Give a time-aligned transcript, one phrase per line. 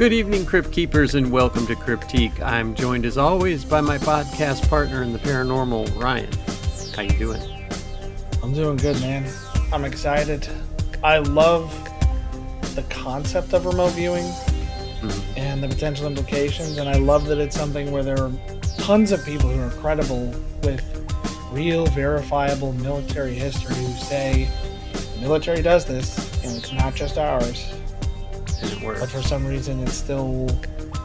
[0.00, 2.40] Good evening, Crypt Keepers, and welcome to Cryptique.
[2.40, 6.32] I'm joined as always by my podcast partner in the paranormal, Ryan.
[6.96, 7.42] How you doing?
[8.42, 9.30] I'm doing good, man.
[9.70, 10.48] I'm excited.
[11.04, 11.70] I love
[12.74, 14.24] the concept of remote viewing
[15.02, 15.20] Mhm.
[15.36, 18.32] and the potential implications, and I love that it's something where there are
[18.78, 20.32] tons of people who are credible
[20.62, 20.80] with
[21.52, 24.48] real, verifiable military history who say
[25.16, 27.66] the military does this, and it's not just ours.
[28.82, 30.48] It But for some reason, it's still,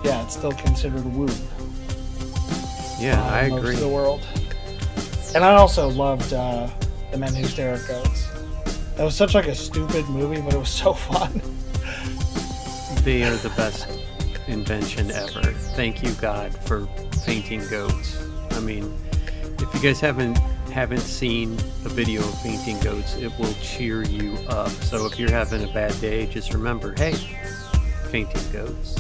[0.04, 1.28] yeah, it's still considered woo.
[3.00, 3.76] Yeah, uh, I agree.
[3.76, 4.26] The world.
[5.36, 6.70] And I also loved uh,
[7.12, 8.28] the Men Who Stare at Goats.
[8.96, 11.42] That was such like a stupid movie, but it was so fun.
[13.04, 13.88] They are the best
[14.48, 15.42] invention ever.
[15.76, 16.88] Thank you, God, for
[17.24, 18.18] fainting goats.
[18.52, 18.98] I mean,
[19.60, 20.38] if you guys haven't
[20.76, 21.54] haven't seen
[21.86, 24.70] a video of fainting goats, it will cheer you up.
[24.70, 27.16] So if you're having a bad day, just remember, hey,
[28.16, 28.96] fainting goats.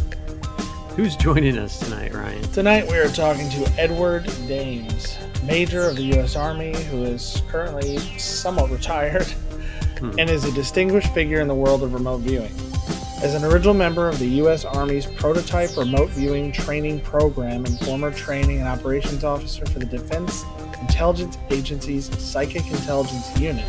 [0.98, 2.42] Who's joining us tonight, Ryan?
[2.52, 6.36] Tonight we are talking to Edward Dames, Major of the U.S.
[6.36, 9.28] Army, who is currently somewhat retired
[10.00, 10.12] Hmm.
[10.20, 12.54] and is a distinguished figure in the world of remote viewing.
[13.24, 14.66] As an original member of the U.S.
[14.66, 20.44] Army's prototype remote viewing training program and former training and operations officer for the Defense
[20.82, 23.64] Intelligence Agency's Psychic Intelligence Unit,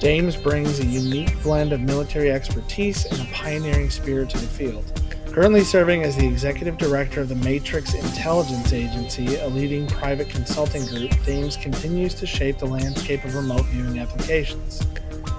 [0.00, 4.82] Dames brings a unique blend of military expertise and a pioneering spirit to the field.
[5.26, 10.86] Currently serving as the executive director of the Matrix Intelligence Agency, a leading private consulting
[10.86, 14.80] group, Dames continues to shape the landscape of remote viewing applications.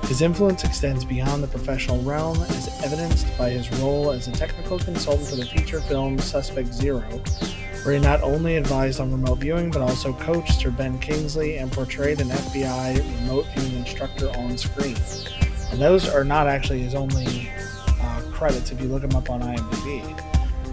[0.04, 4.78] His influence extends beyond the professional realm, as evidenced by his role as a technical
[4.78, 7.02] consultant for the feature film Suspect Zero,
[7.84, 11.72] where he not only advised on remote viewing but also coached Sir Ben Kingsley and
[11.72, 14.98] portrayed an FBI remote viewing instructor on screen.
[15.72, 17.50] And those are not actually his only
[18.02, 20.32] uh, credits if you look him up on IMDb.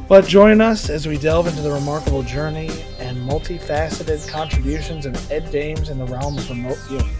[0.09, 5.51] But join us as we delve into the remarkable journey and multifaceted contributions of Ed
[5.51, 7.15] Dames in the realm of remote viewing.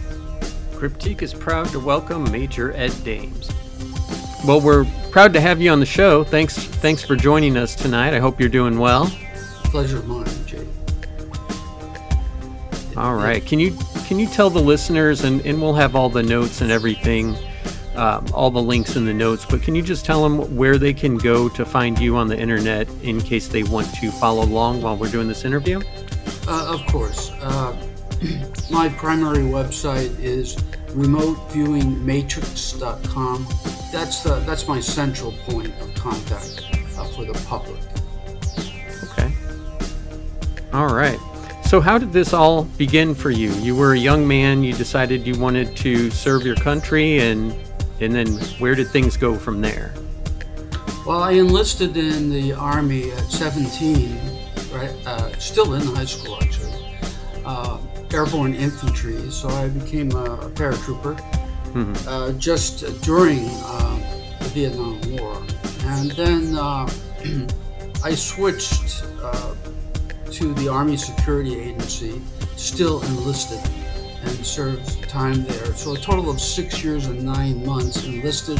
[0.71, 3.51] Cryptique is proud to welcome Major Ed Dames.
[4.45, 6.23] Well, we're proud to have you on the show.
[6.23, 8.13] Thanks, thanks for joining us tonight.
[8.13, 9.11] I hope you're doing well.
[9.71, 10.67] Pleasure of mine, Jay.
[12.97, 13.45] All right.
[13.45, 16.71] Can you can you tell the listeners and, and we'll have all the notes and
[16.71, 17.37] everything,
[17.95, 19.45] um, all the links in the notes.
[19.45, 22.37] But can you just tell them where they can go to find you on the
[22.37, 25.79] internet in case they want to follow along while we're doing this interview?
[26.47, 27.29] Uh, of course.
[27.39, 27.75] Uh,
[28.71, 30.55] my primary website is
[30.87, 33.47] remoteviewingmatrix.com.
[33.91, 36.65] That's the, that's my central point of contact
[36.97, 37.79] uh, for the public.
[40.73, 41.19] All right.
[41.65, 43.51] So how did this all begin for you?
[43.53, 44.63] You were a young man.
[44.63, 47.53] You decided you wanted to serve your country, and
[48.01, 48.27] and then
[48.59, 49.93] where did things go from there?
[51.05, 54.19] Well, I enlisted in the Army at 17,
[54.73, 54.91] right?
[55.05, 56.73] Uh, still in high school, actually.
[57.45, 57.77] Uh,
[58.13, 61.15] airborne infantry, so I became a, a paratrooper
[61.73, 62.07] Mhm.
[62.07, 64.01] uh, just during um,
[64.39, 65.41] the Vietnam War.
[65.85, 66.89] And then uh,
[68.03, 69.53] I switched uh,
[70.31, 72.21] to the Army Security Agency,
[72.55, 73.59] still enlisted,
[74.23, 75.73] and served time there.
[75.73, 78.59] So a total of six years and nine months enlisted.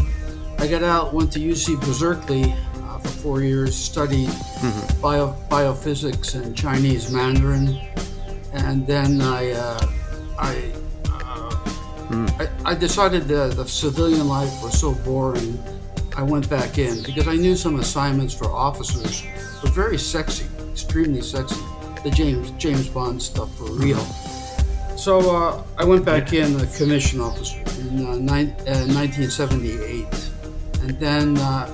[0.57, 2.53] I got out, went to UC Berkeley
[2.83, 5.01] uh, for four years, studied Mhm.
[5.01, 7.79] bio, biophysics and Chinese Mandarin,
[8.53, 9.87] and then I, uh,
[10.37, 10.71] I,
[11.11, 11.55] uh,
[12.39, 15.57] I, I decided that the civilian life was so boring.
[16.17, 19.23] I went back in because I knew some assignments for officers
[19.63, 20.45] were very sexy,
[20.81, 21.61] extremely sexy.
[22.03, 23.99] The James James Bond stuff for real.
[24.95, 30.05] So uh, I went back in a commission officer in uh, nine, uh, 1978,
[30.81, 31.67] and then uh,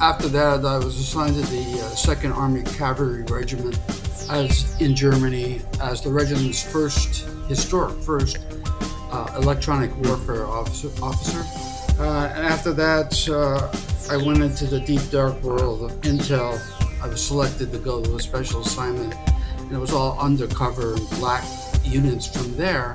[0.00, 3.78] after that I was assigned to the uh, Second Army Cavalry Regiment
[4.30, 8.38] as in Germany as the regiment's first historic first
[9.10, 10.88] uh, electronic warfare officer.
[11.02, 11.42] officer.
[12.00, 13.70] Uh, and after that, uh,
[14.10, 16.58] I went into the deep dark world of intel.
[17.02, 19.14] I was selected to go to a special assignment,
[19.58, 21.44] and it was all undercover black
[21.84, 22.94] units from there.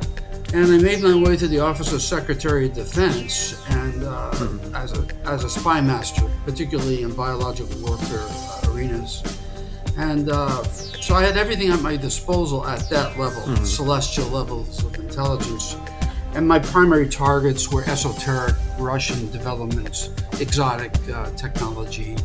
[0.54, 4.32] And I made my way to the Office of Secretary of Defense, and uh,
[4.74, 9.24] as a as a spy master, particularly in biological warfare uh, arenas.
[9.98, 14.96] And uh, so I had everything at my disposal at that level, celestial levels of
[15.00, 15.76] intelligence.
[16.34, 20.10] And my primary targets were esoteric Russian developments,
[20.40, 22.18] exotic uh, technology,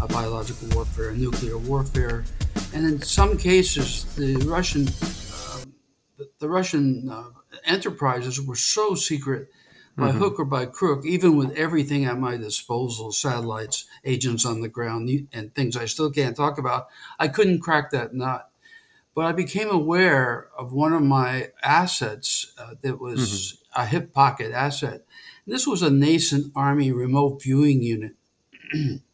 [0.00, 2.24] uh, biological warfare, nuclear warfare,
[2.74, 5.64] and in some cases, the Russian uh,
[6.18, 7.30] the, the Russian uh,
[7.64, 9.48] enterprises were so secret
[9.96, 10.18] by mm-hmm.
[10.18, 15.10] hook or by crook, even with everything at my disposal, satellites, agents on the ground,
[15.32, 16.88] and things I still can't talk about,
[17.18, 18.50] I couldn't crack that nut.
[19.14, 23.82] But I became aware of one of my assets uh, that was mm-hmm.
[23.82, 25.06] a hip pocket asset.
[25.46, 28.12] And this was a nascent Army remote viewing unit.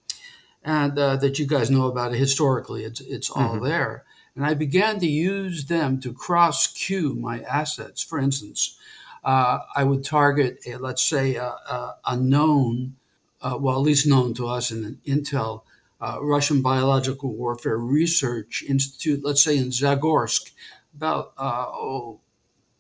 [0.65, 3.65] and uh, that you guys know about it historically, it's, it's all mm-hmm.
[3.65, 4.05] there.
[4.35, 8.03] And I began to use them to cross cue my assets.
[8.03, 8.79] For instance,
[9.25, 12.97] uh, I would target, a, let's say, a, a, a known,
[13.41, 15.63] uh, well, at least known to us in Intel,
[16.01, 20.51] uh, Russian Biological Warfare Research Institute, let's say in Zagorsk,
[20.95, 22.21] about uh, oh,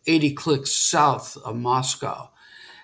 [0.06, 2.30] 80 clicks south of Moscow.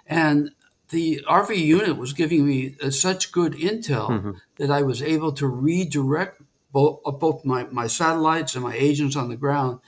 [0.06, 0.53] And
[0.91, 4.31] the RV unit was giving me uh, such good intel mm-hmm.
[4.58, 9.16] That I was able to redirect both, uh, both my, my satellites and my agents
[9.16, 9.81] on the ground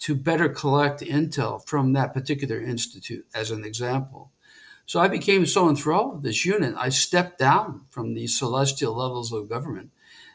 [0.00, 4.30] to better collect intel from that particular institute, as an example.
[4.86, 9.32] So I became so enthralled with this unit, I stepped down from these celestial levels
[9.32, 9.90] of government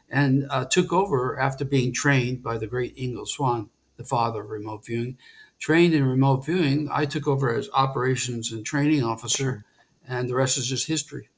[0.09, 4.49] and uh, took over after being trained by the great Ingo Swann, the father of
[4.49, 5.17] remote viewing.
[5.59, 9.65] Trained in remote viewing, I took over as operations and training officer,
[10.07, 11.29] and the rest is just history.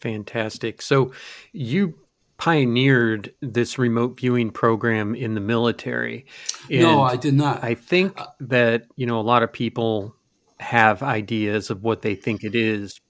[0.00, 0.82] Fantastic.
[0.82, 1.12] So
[1.52, 1.98] you
[2.40, 6.26] pioneered this remote viewing program in the military.
[6.70, 7.62] And no, I did not.
[7.62, 10.16] I think uh, that, you know, a lot of people
[10.58, 13.00] have ideas of what they think it is.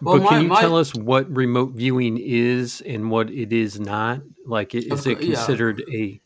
[0.00, 3.52] Well, but my, can you my, tell us what remote viewing is and what it
[3.52, 4.22] is not?
[4.46, 5.98] Like, is it considered yeah.
[5.98, 6.20] a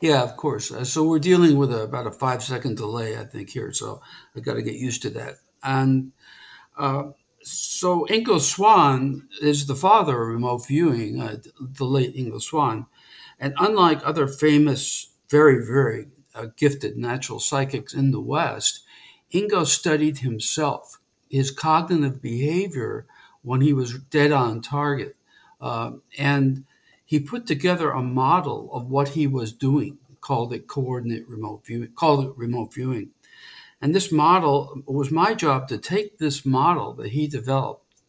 [0.00, 0.72] yeah, of course.
[0.72, 3.72] Uh, so we're dealing with a, about a five second delay, I think, here.
[3.72, 4.00] So
[4.34, 5.34] I've got to get used to that.
[5.62, 6.12] And
[6.76, 7.10] uh,
[7.44, 12.86] so Ingo Swann is the father of remote viewing, uh, the late Ingo Swann.
[13.38, 18.80] And unlike other famous, very, very uh, gifted natural psychics in the West,
[19.32, 23.06] Ingo studied himself, his cognitive behavior
[23.42, 25.16] when he was dead on target.
[25.60, 26.64] Uh, and
[27.04, 31.92] he put together a model of what he was doing, called it coordinate remote viewing,
[31.94, 33.10] called it remote viewing.
[33.84, 38.00] And this model was my job to take this model that he developed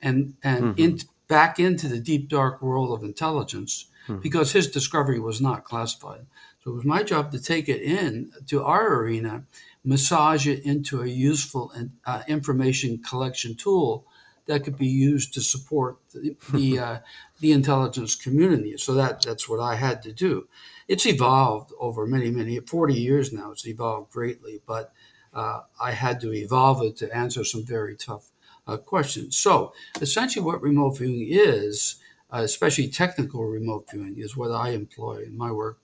[0.00, 0.80] and and mm-hmm.
[0.80, 4.22] in, back into the deep dark world of intelligence mm-hmm.
[4.22, 6.24] because his discovery was not classified.
[6.64, 9.44] So it was my job to take it in to our arena,
[9.84, 11.74] massage it into a useful
[12.06, 14.06] uh, information collection tool
[14.46, 16.98] that could be used to support the the, uh,
[17.40, 18.78] the intelligence community.
[18.78, 20.48] So that that's what I had to do.
[20.88, 23.50] It's evolved over many many forty years now.
[23.50, 24.94] It's evolved greatly, but
[25.34, 28.30] uh, I had to evolve it to answer some very tough
[28.66, 29.36] uh, questions.
[29.36, 31.96] So, essentially, what remote viewing is,
[32.32, 35.78] uh, especially technical remote viewing, is what I employ in my work.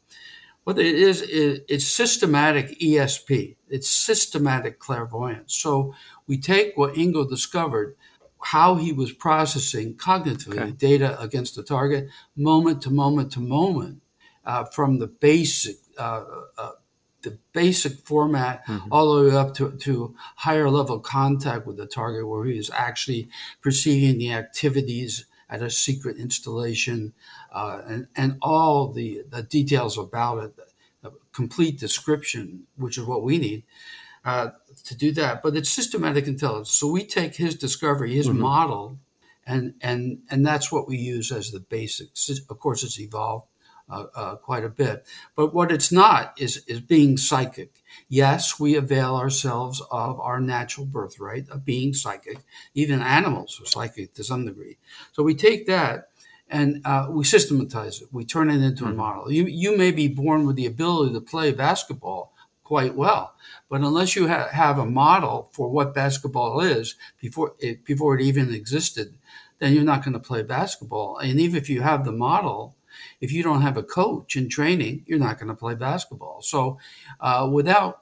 [0.64, 3.56] What it is, it's systematic ESP.
[3.68, 5.54] It's systematic clairvoyance.
[5.54, 5.94] So
[6.26, 7.96] we take what Ingo discovered,
[8.40, 10.70] how he was processing cognitively okay.
[10.70, 14.00] data against the target, moment to moment to moment,
[14.46, 16.24] uh, from the basic uh,
[16.56, 16.70] uh,
[17.24, 18.92] the basic format mm-hmm.
[18.92, 22.70] all the way up to, to higher level contact with the target where he is
[22.74, 23.28] actually
[23.60, 27.12] perceiving the activities at a secret installation
[27.52, 30.54] uh, and, and all the, the details about it,
[31.02, 33.62] a complete description, which is what we need
[34.24, 34.50] uh,
[34.84, 35.42] to do that.
[35.42, 36.70] But it's systematic intelligence.
[36.70, 38.40] So we take his discovery, his mm-hmm.
[38.40, 38.98] model,
[39.46, 42.30] and, and, and that's what we use as the basics.
[42.48, 43.46] Of course, it's evolved
[44.42, 45.06] quite a bit.
[45.36, 47.82] But what it's not is, is being psychic.
[48.08, 52.38] Yes, we avail ourselves of our natural birthright of being psychic.
[52.74, 54.78] Even animals are psychic to some degree.
[55.12, 56.08] So we take that
[56.48, 58.08] and uh, we systematize it.
[58.12, 58.92] We turn it into mm-hmm.
[58.92, 59.32] a model.
[59.32, 63.34] You, you may be born with the ability to play basketball quite well,
[63.68, 68.22] but unless you ha- have a model for what basketball is before it, before it
[68.22, 69.14] even existed,
[69.58, 71.18] then you're not going to play basketball.
[71.18, 72.74] And even if you have the model,
[73.20, 76.42] if you don't have a coach in training, you're not going to play basketball.
[76.42, 76.78] So,
[77.20, 78.00] uh, without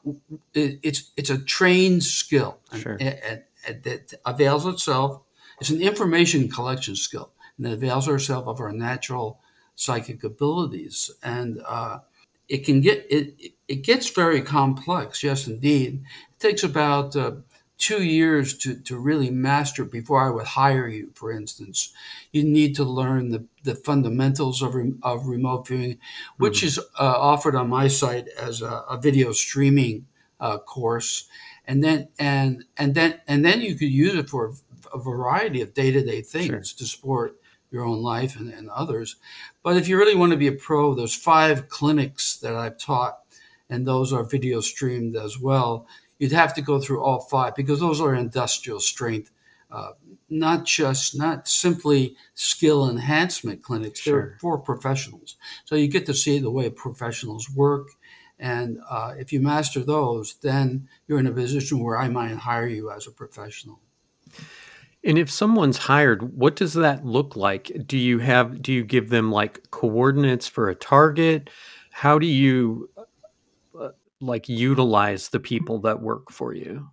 [0.54, 2.96] it, it's it's a trained skill sure.
[3.00, 5.20] and, and, and that avails itself.
[5.60, 9.38] It's an information collection skill, and it avails ourselves of our natural
[9.74, 11.10] psychic abilities.
[11.22, 12.00] And uh,
[12.48, 15.22] it can get it it gets very complex.
[15.22, 16.02] Yes, indeed.
[16.32, 17.32] It takes about uh,
[17.82, 21.92] two years to, to really master before I would hire you, for instance.
[22.30, 25.98] You need to learn the, the fundamentals of, re, of remote viewing,
[26.36, 26.66] which mm-hmm.
[26.66, 26.82] is uh,
[27.18, 30.06] offered on my site as a, a video streaming
[30.38, 31.28] uh, course.
[31.66, 34.52] And then, and, and then, and then you could use it for
[34.94, 36.78] a variety of day to day things sure.
[36.78, 37.36] to support
[37.72, 39.16] your own life and, and others.
[39.64, 43.18] But if you really want to be a pro, there's five clinics that I've taught,
[43.68, 45.88] and those are video streamed as well
[46.22, 49.32] you'd have to go through all five because those are industrial strength,
[49.72, 49.90] uh,
[50.30, 53.98] not just not simply skill enhancement clinics.
[53.98, 54.20] Sure.
[54.20, 57.88] They're for professionals, so you get to see the way professionals work.
[58.38, 62.68] And uh, if you master those, then you're in a position where I might hire
[62.68, 63.80] you as a professional.
[65.02, 67.72] And if someone's hired, what does that look like?
[67.84, 71.50] Do you have do you give them like coordinates for a target?
[71.90, 72.90] How do you
[74.22, 76.88] like utilize the people that work for you?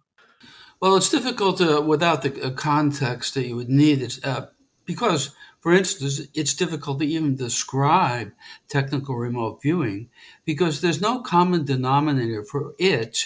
[0.81, 4.01] Well, it's difficult to, without the context that you would need.
[4.01, 4.47] It's, uh,
[4.85, 8.31] because, for instance, it's difficult to even describe
[8.69, 10.09] technical remote viewing
[10.45, 13.25] because there's no common denominator for it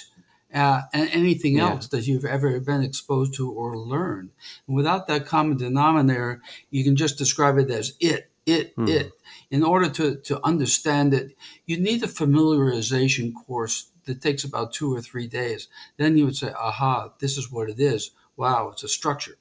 [0.54, 1.70] uh, and anything yeah.
[1.70, 4.32] else that you've ever been exposed to or learned.
[4.68, 8.88] And without that common denominator, you can just describe it as it, it, hmm.
[8.88, 9.12] it.
[9.50, 14.94] In order to, to understand it, you need a familiarization course that takes about two
[14.94, 15.68] or three days.
[15.98, 18.12] Then you would say, aha, this is what it is.
[18.36, 19.38] Wow, it's a structure.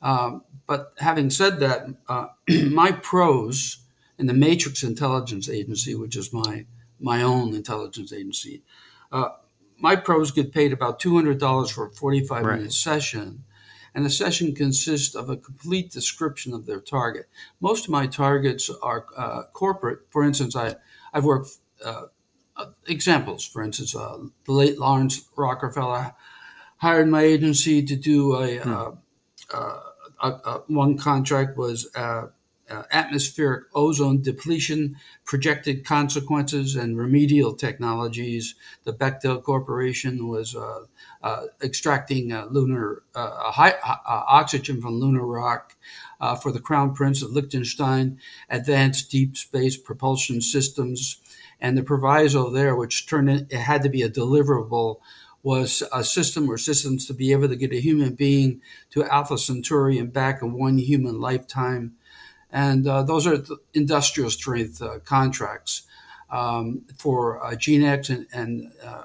[0.00, 2.28] Um, but having said that, uh,
[2.70, 3.78] my pros
[4.18, 6.66] in the Matrix Intelligence Agency, which is my
[7.00, 8.62] my own intelligence agency,
[9.10, 9.30] uh,
[9.76, 12.56] my pros get paid about $200 for a 45 right.
[12.56, 13.42] minute session.
[13.94, 17.26] And the session consists of a complete description of their target.
[17.60, 20.06] Most of my targets are uh, corporate.
[20.10, 20.76] For instance, I,
[21.12, 21.50] I've worked,
[21.84, 22.04] uh,
[22.86, 26.14] examples, for instance, uh, the late Laurance Rockefeller
[26.78, 28.96] hired my agency to do a, hmm.
[29.54, 32.28] Uh, one contract was uh,
[32.90, 38.54] atmospheric ozone depletion, projected consequences, and remedial technologies.
[38.84, 40.84] The Bechtel Corporation was uh,
[41.22, 45.76] uh, extracting uh, lunar uh, high, uh, oxygen from lunar rock
[46.40, 51.20] for the Crown Prince of Liechtenstein, advanced deep space propulsion systems,
[51.62, 54.98] and the proviso there, which turned in, it had to be a deliverable
[55.42, 59.38] was a system or systems to be able to get a human being to Alpha
[59.38, 61.96] Centauri and back in one human lifetime
[62.52, 63.42] and uh, those are
[63.72, 65.82] industrial strength uh, contracts
[66.30, 69.04] um, for uh, GeneX and, and uh,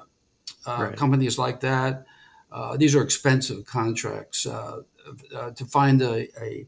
[0.66, 0.96] uh, right.
[0.96, 2.04] companies like that.
[2.52, 6.66] Uh, these are expensive contracts to find a, a,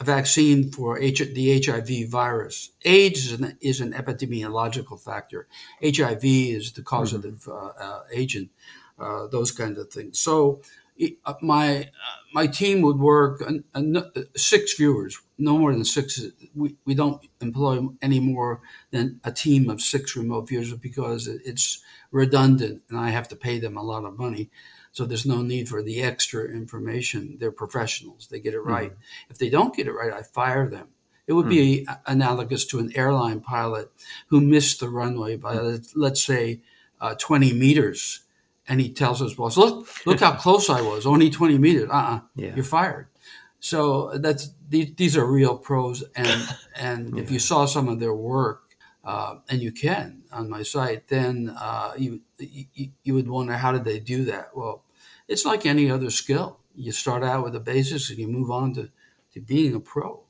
[0.00, 2.70] a vaccine for H- the HIV virus.
[2.84, 5.46] AIDS is an, is an, epidemiological factor.
[5.82, 8.12] HIV is the causative mm-hmm.
[8.12, 8.50] agent.
[9.30, 10.18] those kind of things.
[10.18, 10.62] So
[11.24, 13.42] uh, my uh, my team would work
[14.36, 16.20] six viewers, no more than six.
[16.54, 21.82] We, we don't employ any more than a team of six remote viewers because it's
[22.12, 24.50] redundant and I have to pay them a lot of money.
[24.92, 27.36] So there's no need for the extra information.
[27.38, 28.90] They're professionals; they get it right.
[28.90, 29.30] Mm-hmm.
[29.30, 30.88] If they don't get it right, I fire them.
[31.26, 33.92] It would be analogous to an airline pilot
[34.30, 36.60] who missed the runway by, let's say,
[37.00, 38.24] uh, 20 meters
[38.70, 41.90] and he tells his boss, "Look, look how close I was, only 20 meters.
[41.90, 42.54] Uh-uh, yeah.
[42.54, 43.08] you're fired."
[43.58, 47.22] So that's these, these are real pros, and and yeah.
[47.22, 48.69] if you saw some of their work,
[49.04, 53.72] uh, and you can on my site, then uh, you, you you would wonder how
[53.72, 54.54] did they do that?
[54.54, 54.84] Well,
[55.28, 56.60] it's like any other skill.
[56.74, 58.90] You start out with the basics, and you move on to
[59.32, 60.22] to being a pro.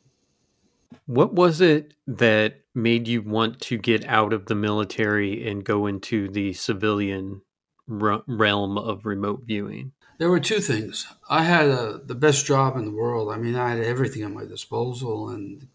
[1.06, 5.86] What was it that made you want to get out of the military and go
[5.86, 7.42] into the civilian
[7.86, 9.92] realm of remote viewing?
[10.18, 11.06] There were two things.
[11.28, 13.32] I had a, the best job in the world.
[13.32, 15.68] I mean, I had everything at my disposal, and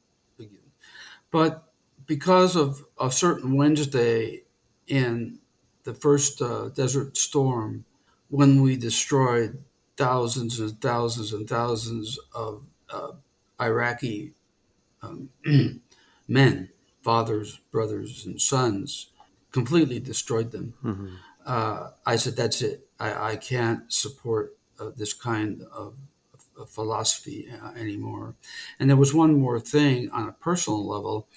[1.31, 1.64] but
[2.05, 4.43] because of a certain Wednesday
[4.87, 5.39] in
[5.83, 7.85] the first uh, Desert Storm,
[8.29, 9.63] when we destroyed
[9.97, 13.11] thousands and thousands and thousands of uh,
[13.61, 14.33] Iraqi
[15.01, 15.29] um,
[16.27, 16.69] men,
[17.01, 19.09] fathers, brothers, and sons,
[19.51, 20.73] completely destroyed them.
[20.83, 22.87] Mm-hmm uh, I said, that's it.
[22.99, 25.93] I, I can't support uh, this kind of, of
[26.67, 28.35] philosophy uh, anymore.
[28.79, 31.27] And there was one more thing on a personal level.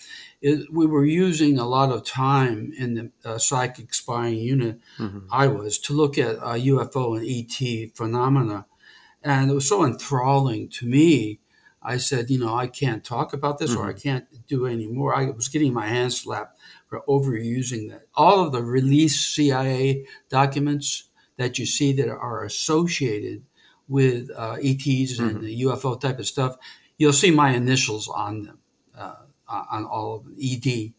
[0.41, 5.27] It, we were using a lot of time in the uh, psychic spying unit mm-hmm.
[5.31, 8.67] I was to look at UFO and ET phenomena.
[9.23, 11.41] And it was so enthralling to me.
[11.83, 13.81] I said, you know, I can't talk about this mm-hmm.
[13.81, 15.15] or I can't do any more.
[15.15, 16.59] I was getting my hands slapped
[16.89, 18.03] for overusing that.
[18.15, 23.45] All of the released CIA documents that you see that are associated
[23.88, 25.28] with uh, ETs mm-hmm.
[25.28, 26.57] and the UFO type of stuff,
[26.99, 28.59] you'll see my initials on them,
[28.97, 29.14] uh,
[29.49, 30.92] on all of them, ED.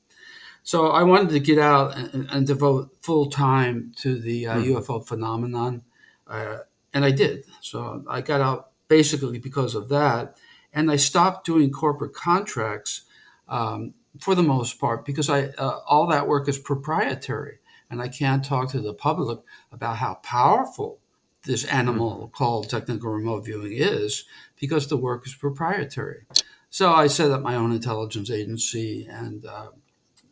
[0.64, 4.78] So I wanted to get out and, and devote full time to the uh, mm-hmm.
[4.78, 5.84] UFO phenomenon,
[6.28, 6.60] uh,
[6.94, 7.46] and I did.
[7.62, 10.38] So I got out basically because of that,
[10.74, 13.04] and I stopped doing corporate contracts
[13.48, 17.60] um, for the most part, because I uh, all that work is proprietary.
[17.90, 19.40] and I can't talk to the public
[19.72, 21.00] about how powerful
[21.46, 24.26] this animal called technical remote viewing is
[24.60, 26.26] because the work is proprietary.
[26.70, 29.70] So I set up my own intelligence agency and uh,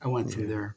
[0.01, 0.75] I went from there.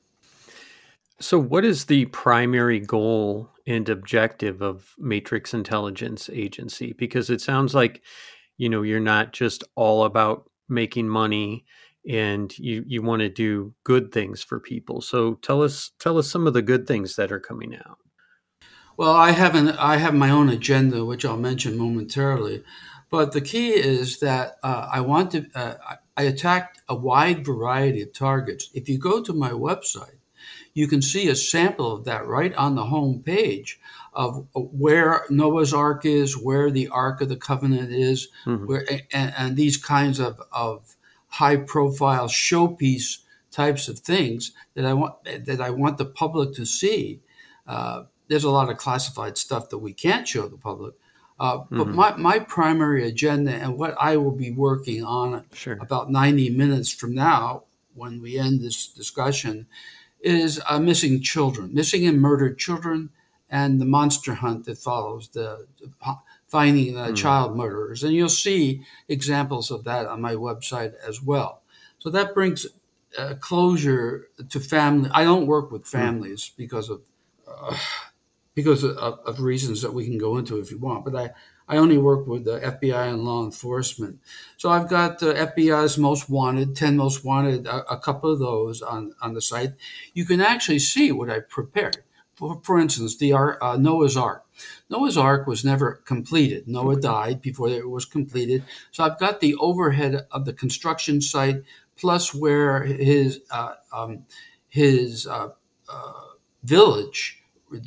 [1.22, 6.94] So, what is the primary goal and objective of Matrix Intelligence Agency?
[6.94, 8.02] Because it sounds like,
[8.56, 11.66] you know, you're not just all about making money
[12.08, 15.02] and you you want to do good things for people.
[15.02, 17.99] So, tell us tell us some of the good things that are coming out.
[19.00, 22.62] Well, I have an I have my own agenda, which I'll mention momentarily.
[23.09, 25.76] But the key is that uh, I want to uh,
[26.19, 28.69] I attack a wide variety of targets.
[28.75, 30.19] If you go to my website,
[30.75, 33.80] you can see a sample of that right on the home page
[34.12, 38.66] of where Noah's Ark is, where the Ark of the Covenant is, mm-hmm.
[38.66, 40.95] where and, and, these kinds of, of
[41.28, 46.66] high profile showpiece types of things that I want that I want the public to
[46.66, 47.21] see.
[47.66, 50.94] Uh, there's a lot of classified stuff that we can't show the public.
[51.40, 51.96] Uh, but mm-hmm.
[51.96, 55.76] my, my primary agenda and what I will be working on sure.
[55.80, 59.66] about 90 minutes from now, when we end this discussion,
[60.20, 63.10] is uh, missing children, missing and murdered children,
[63.50, 65.90] and the monster hunt that follows the, the
[66.46, 67.16] finding the mm.
[67.16, 68.04] child murderers.
[68.04, 71.62] And you'll see examples of that on my website as well.
[71.99, 72.64] So that brings
[73.18, 75.10] uh, closure to family.
[75.12, 75.99] I don't work with hmm.
[75.99, 76.56] families mm.
[76.58, 77.00] because of
[77.49, 77.76] uh,
[78.62, 81.05] because of, of, reasons that we can go into if you want.
[81.05, 81.31] But I,
[81.67, 84.19] I only work with the FBI and law enforcement.
[84.57, 88.83] So I've got the FBI's most wanted, 10 most wanted, a, a, couple of those
[88.83, 89.75] on, on the site.
[90.12, 91.99] You can actually see what I prepared.
[92.35, 94.45] For, for instance, the uh, Noah's Ark.
[94.88, 96.69] Noah's Ark was never completed.
[96.69, 98.64] Noah died before it was completed.
[98.90, 101.62] So I've got the overhead of the construction site
[101.97, 104.25] plus where his, uh, um,
[104.69, 105.51] his uh,
[105.88, 106.12] uh
[106.62, 107.39] village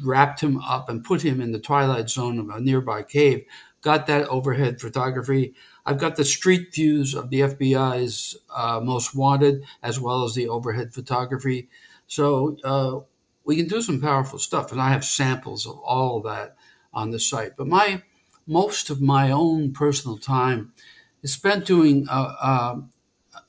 [0.04, 3.46] wrapped him up and put him in the twilight zone of a nearby cave
[3.84, 5.54] got that overhead photography.
[5.86, 10.48] I've got the street views of the FBI's uh, most wanted, as well as the
[10.48, 11.70] overhead photography.
[12.08, 13.02] So uh,
[13.44, 16.56] we can do some powerful stuff, and I have samples of all of that
[16.94, 17.56] on the site.
[17.58, 18.02] But my
[18.48, 20.74] most of my own personal time
[21.22, 22.82] is spent doing uh,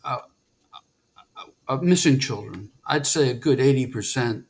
[0.04, 0.18] uh,
[1.68, 2.70] uh missing children.
[2.86, 4.46] I'd say a good eighty percent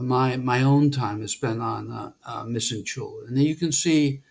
[0.00, 4.22] my my own time is spent on uh, missing children, and you can see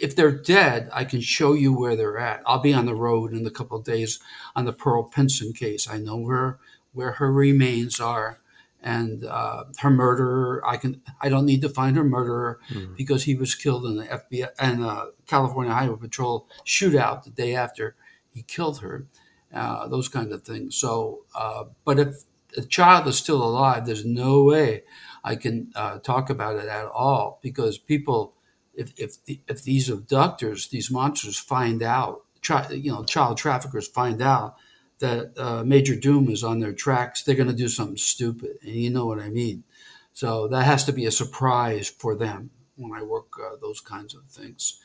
[0.00, 2.42] if they're dead, I can show you where they're at.
[2.46, 4.18] I'll be on the road in a couple of days
[4.56, 5.88] on the Pearl Pinson case.
[5.88, 6.58] I know where
[6.92, 8.40] where her remains are,
[8.82, 10.62] and uh, her murderer.
[10.66, 11.02] I can.
[11.20, 12.96] I don't need to find her murderer mm.
[12.96, 17.54] because he was killed in the FBI and uh, California Highway Patrol shootout the day
[17.54, 17.94] after
[18.32, 19.06] he killed her.
[19.52, 20.76] Uh, those kind of things.
[20.76, 22.22] So, uh, but if
[22.56, 24.82] a child is still alive, there's no way
[25.22, 28.34] I can uh, talk about it at all because people
[28.74, 33.88] if if, the, if these abductors, these monsters, find out, try, you know, child traffickers
[33.88, 34.56] find out
[35.00, 38.72] that uh, Major Doom is on their tracks, they're going to do something stupid, and
[38.72, 39.64] you know what I mean.
[40.12, 44.14] So that has to be a surprise for them when I work uh, those kinds
[44.14, 44.80] of things.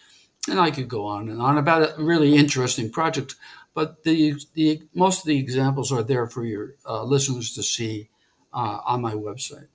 [0.50, 3.36] And I could go on and on about a really interesting project,
[3.74, 8.10] but the the most of the examples are there for your uh, listeners to see
[8.54, 9.68] uh, on my website.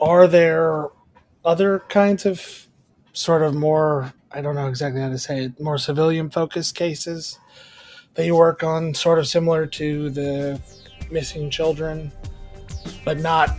[0.00, 0.88] Are there
[1.44, 2.66] other kinds of
[3.12, 7.38] sort of more I don't know exactly how to say it, more civilian focused cases
[8.14, 10.60] that you work on, sort of similar to the
[11.10, 12.10] missing children,
[13.04, 13.56] but not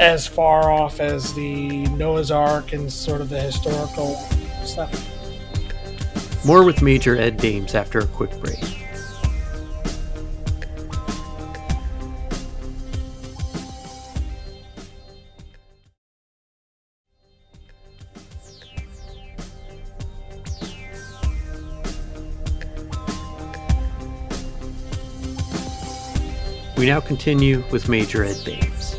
[0.00, 4.16] as far off as the Noah's Ark and sort of the historical
[4.64, 5.15] stuff.
[6.46, 8.62] More with Major Ed Dames after a quick break.
[26.78, 28.94] We now continue with Major Ed Dames.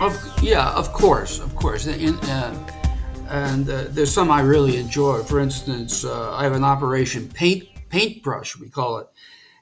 [0.00, 1.86] Of, yeah, of course, of course.
[1.86, 2.75] Uh,
[3.28, 5.22] and uh, there's some I really enjoy.
[5.22, 9.08] For instance, uh, I have an operation paint paintbrush, we call it.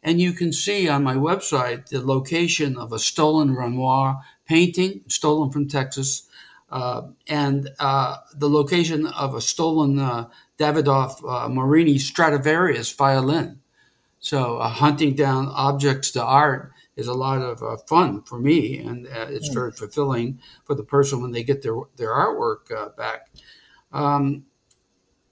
[0.02, 5.50] And you can see on my website the location of a stolen Renoir painting, stolen
[5.50, 6.28] from Texas,
[6.70, 13.60] uh, and uh, the location of a stolen uh, Davidoff uh, Morini Stradivarius violin.
[14.20, 18.78] So uh, hunting down objects to art is a lot of uh, fun for me,
[18.78, 22.90] and uh, it's very fulfilling for the person when they get their their artwork uh,
[22.90, 23.28] back.
[23.94, 24.44] Um,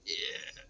[0.05, 0.61] yeah,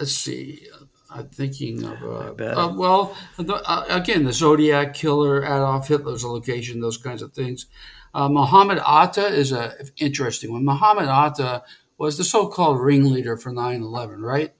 [0.00, 0.66] let's see.
[1.14, 6.80] I'm thinking of uh, uh, well, the, uh, again, the Zodiac killer, Adolf Hitler's location,
[6.80, 7.66] those kinds of things.
[8.14, 10.64] Uh, Muhammad Atta is a interesting one.
[10.64, 11.64] Muhammad Atta
[11.98, 14.54] was the so-called ringleader for 9/11, right?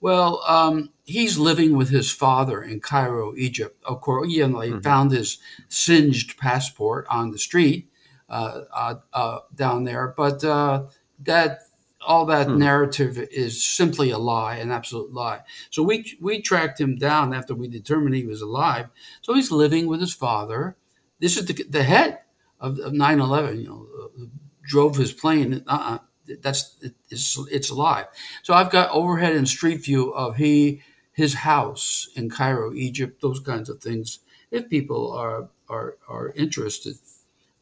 [0.00, 3.82] Well, um, he's living with his father in Cairo, Egypt.
[3.84, 4.80] Of course, you know, they mm-hmm.
[4.80, 7.90] found his singed passport on the street
[8.30, 10.84] uh, uh, uh down there, but uh,
[11.20, 11.60] that
[12.00, 12.58] all that hmm.
[12.58, 15.40] narrative is simply a lie, an absolute lie.
[15.70, 18.88] So we we tracked him down after we determined he was alive.
[19.22, 20.76] So he's living with his father.
[21.20, 22.20] This is the, the head
[22.58, 23.62] of, of 9/11.
[23.62, 24.26] You know, uh,
[24.62, 25.62] drove his plane.
[25.66, 25.98] Uh-uh
[26.42, 26.76] that's
[27.10, 28.06] it's it's alive.
[28.42, 30.82] So I've got overhead and street view of he
[31.12, 34.20] his house in Cairo, Egypt, those kinds of things.
[34.50, 36.96] If people are are are interested,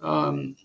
[0.01, 0.57] um,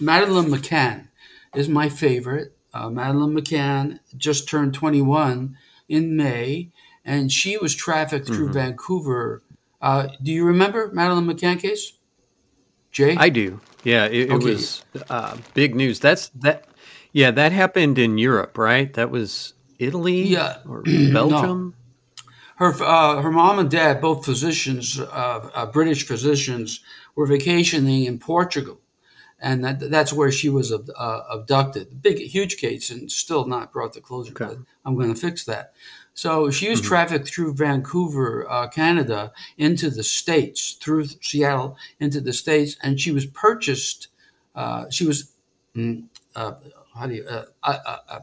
[0.00, 1.08] Madeleine McCann
[1.54, 2.54] is my favorite.
[2.72, 5.56] Uh, Madeleine McCann just turned 21
[5.88, 6.70] in May,
[7.04, 8.54] and she was trafficked through mm-hmm.
[8.54, 9.42] Vancouver.
[9.80, 11.92] Uh, do you remember Madeleine McCann case?
[12.90, 13.60] Jay, I do.
[13.84, 14.34] Yeah, it, okay.
[14.34, 16.00] it was uh, big news.
[16.00, 16.66] That's that
[17.12, 18.92] yeah, that happened in Europe, right?
[18.94, 20.58] That was Italy yeah.
[20.68, 21.20] or Belgium.
[21.30, 21.72] no.
[22.56, 25.04] Her uh, her mom and dad, both physicians, uh,
[25.54, 26.80] uh, British physicians,
[27.14, 28.80] were vacationing in Portugal,
[29.40, 32.02] and that, that's where she was uh, abducted.
[32.02, 34.32] Big, huge case, and still not brought to closure.
[34.32, 34.46] Okay.
[34.46, 35.72] But I'm going to fix that.
[36.18, 36.88] So she was mm-hmm.
[36.88, 43.12] trafficked through Vancouver, uh, Canada, into the states, through Seattle into the states, and she
[43.12, 44.08] was purchased.
[44.52, 45.32] Uh, she was
[45.76, 46.54] mm, uh,
[46.96, 48.20] how do you uh, uh,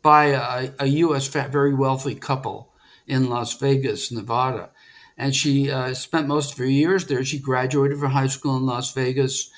[0.00, 1.26] by a, a, U.S.
[1.26, 2.72] very wealthy couple
[3.06, 4.70] in Las Vegas, Nevada,
[5.18, 7.24] and she uh, spent most of her years there.
[7.24, 9.50] She graduated from high school in Las Vegas,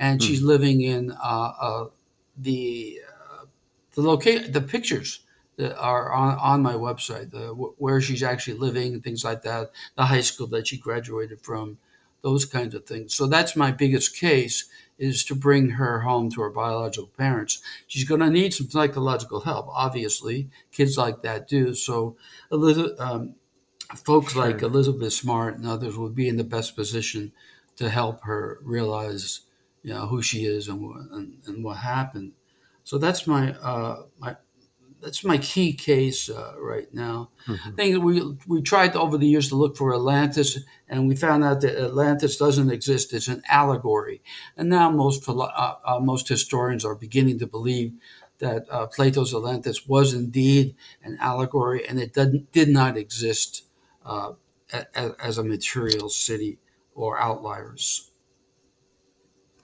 [0.00, 0.26] and hmm.
[0.26, 1.84] she's living in uh,
[2.36, 3.00] the
[3.94, 4.50] the location.
[4.50, 5.20] The pictures
[5.56, 9.70] that are on, on my website, the, where she's actually living and things like that,
[9.96, 11.76] the high school that she graduated from,
[12.22, 13.14] those kinds of things.
[13.14, 17.62] So that's my biggest case is to bring her home to her biological parents.
[17.86, 20.50] She's going to need some psychological help, obviously.
[20.72, 21.74] Kids like that do.
[21.74, 22.16] So,
[22.98, 23.34] um,
[24.04, 24.44] folks sure.
[24.44, 27.32] like Elizabeth Smart and others would be in the best position
[27.76, 29.40] to help her realize,
[29.82, 32.32] you know, who she is and, and, and what happened.
[32.84, 34.36] So that's my uh, my
[35.00, 37.30] that's my key case uh, right now.
[37.46, 37.68] Mm-hmm.
[37.68, 41.44] I think we we tried over the years to look for Atlantis, and we found
[41.44, 43.12] out that Atlantis doesn't exist.
[43.12, 44.22] It's an allegory,
[44.56, 47.92] and now most uh, uh, most historians are beginning to believe
[48.38, 53.64] that uh, Plato's Atlantis was indeed an allegory, and it did, did not exist
[54.04, 54.32] uh,
[54.72, 56.58] as, as a material city
[56.94, 58.09] or outliers.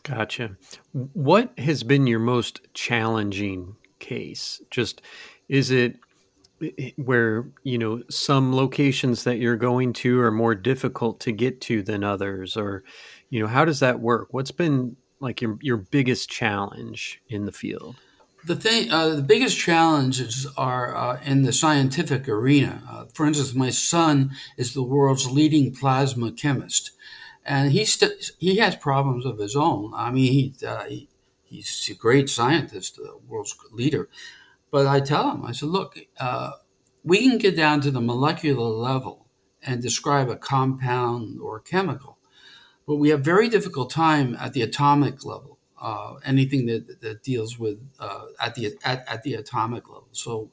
[0.06, 0.56] Gotcha.
[0.92, 4.62] What has been your most challenging case?
[4.70, 5.02] Just
[5.48, 5.96] is it
[6.94, 11.82] where you know some locations that you're going to are more difficult to get to
[11.82, 12.56] than others?
[12.56, 12.84] Or
[13.30, 14.28] you know how does that work?
[14.30, 17.96] What's been like your your biggest challenge in the field?
[18.44, 22.80] The thing uh, the biggest challenges are uh, in the scientific arena.
[22.88, 26.92] Uh, for instance my son is the world's leading plasma chemist
[27.46, 31.08] and he st- he has problems of his own i mean he, uh, he
[31.46, 34.08] he's a great scientist, the world's leader.
[34.70, 36.52] But I tell him, I said, look, uh,
[37.04, 39.26] we can get down to the molecular level
[39.62, 42.18] and describe a compound or a chemical,
[42.86, 45.58] but we have very difficult time at the atomic level.
[45.80, 50.50] Uh, anything that, that deals with uh, at the at, at the atomic level, so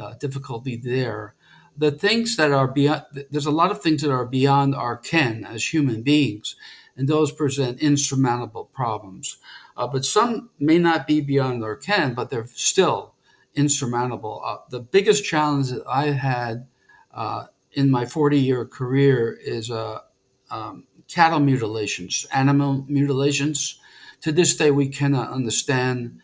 [0.00, 1.34] uh, difficulty there.
[1.80, 5.46] The things that are beyond there's a lot of things that are beyond our ken
[5.46, 6.54] as human beings,
[6.94, 9.38] and those present insurmountable problems.
[9.78, 13.14] Uh, but some may not be beyond our ken, but they're still
[13.54, 14.42] insurmountable.
[14.44, 16.66] Uh, the biggest challenge that I had
[17.14, 20.00] uh, in my 40 year career is uh,
[20.50, 23.80] um, cattle mutilations, animal mutilations.
[24.20, 26.20] To this day, we cannot understand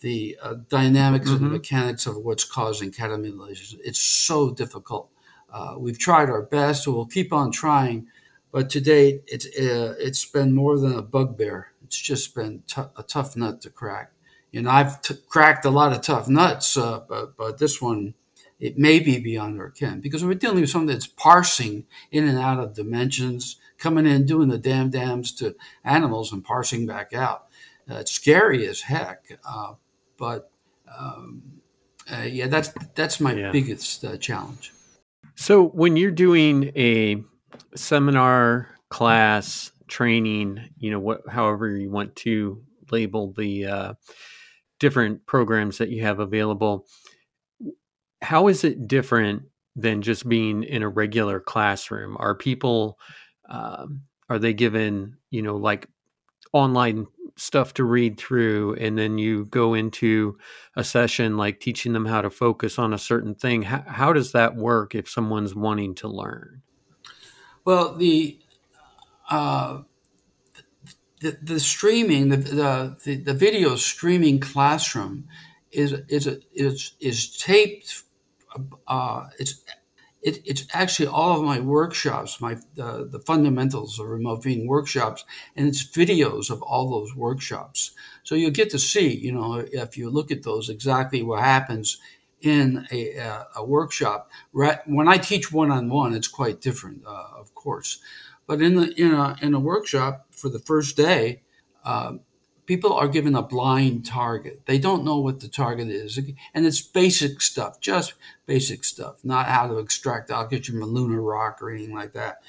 [0.00, 1.44] the uh, dynamics mm-hmm.
[1.44, 3.76] and the mechanics of what's causing cattle mutilations.
[3.84, 5.10] It's so difficult.
[5.52, 8.08] Uh, we've tried our best, we'll keep on trying,
[8.52, 13.02] but to date, it's it's been more than a bugbear it's just been t- a
[13.02, 14.12] tough nut to crack.
[14.50, 18.14] You know, I've t- cracked a lot of tough nuts, uh, but but this one,
[18.58, 22.38] it may be beyond our ken because we're dealing with something that's parsing in and
[22.38, 25.54] out of dimensions, coming in, doing the damn dams to
[25.84, 27.46] animals and parsing back out.
[27.88, 29.74] Uh, it's scary as heck, uh,
[30.18, 30.50] but
[30.98, 31.60] um,
[32.10, 33.50] uh, yeah, that's that's my yeah.
[33.50, 34.72] biggest uh, challenge.
[35.34, 37.22] So when you're doing a
[37.74, 43.94] seminar class training, you know, what, however you want to label the uh,
[44.78, 46.86] different programs that you have available.
[48.22, 49.42] How is it different
[49.74, 52.16] than just being in a regular classroom?
[52.18, 52.98] Are people
[53.48, 55.88] um, are they given you know like
[56.52, 60.38] online stuff to read through and then you go into
[60.74, 64.32] a session like teaching them how to focus on a certain thing how, how does
[64.32, 66.62] that work if someone's wanting to learn?
[67.64, 68.38] Well the
[69.28, 69.82] uh,
[71.20, 75.28] the, the streaming the, the the video streaming classroom
[75.72, 78.02] is is is is taped
[78.86, 79.64] uh, it's
[80.26, 85.24] it, it's actually all of my workshops, my uh, the fundamentals of remote viewing workshops,
[85.54, 87.92] and it's videos of all those workshops.
[88.24, 91.98] So you get to see, you know, if you look at those, exactly what happens
[92.42, 94.28] in a, a workshop.
[94.52, 98.00] When I teach one on one, it's quite different, uh, of course.
[98.48, 101.42] But in the in a in a workshop for the first day,
[101.84, 102.14] uh,
[102.66, 104.62] people are given a blind target.
[104.66, 106.18] They don't know what the target is.
[106.52, 111.62] And it's basic stuff, just basic stuff, not how to extract oxygen from lunar rock
[111.62, 112.42] or anything like that.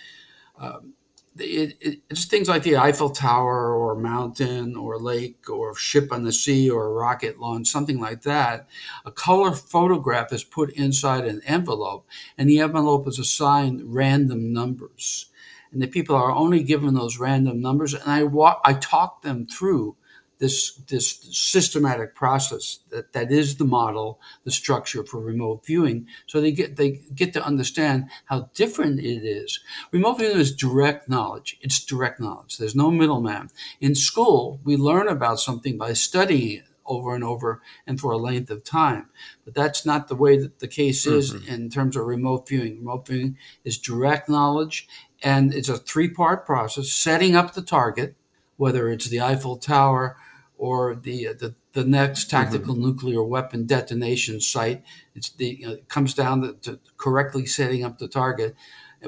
[0.59, 0.93] Um,
[1.39, 6.23] it, it, it's things like the Eiffel Tower or mountain or lake or ship on
[6.23, 8.67] the sea or a rocket launch, something like that.
[9.05, 12.07] A color photograph is put inside an envelope,
[12.39, 15.27] and the envelope is assigned random numbers.
[15.71, 19.45] And the people are only given those random numbers, and I walk, I talk them
[19.45, 19.95] through
[20.39, 26.07] this this systematic process that, that is the model, the structure for remote viewing.
[26.27, 29.59] So they get they get to understand how different it is.
[29.91, 31.57] Remote viewing is direct knowledge.
[31.61, 32.57] It's direct knowledge.
[32.57, 33.49] There's no middleman.
[33.81, 38.17] In school, we learn about something by studying it over and over and for a
[38.17, 39.09] length of time.
[39.43, 41.53] But that's not the way that the case is mm-hmm.
[41.53, 42.77] in terms of remote viewing.
[42.77, 44.87] Remote viewing is direct knowledge
[45.21, 48.15] and it's a three part process setting up the target,
[48.55, 50.17] whether it's the Eiffel Tower
[50.57, 52.37] or the uh, the, the next mm-hmm.
[52.37, 52.85] tactical mm-hmm.
[52.85, 54.83] nuclear weapon detonation site.
[55.15, 58.55] It's the you know, it comes down to, to, correctly setting up the target,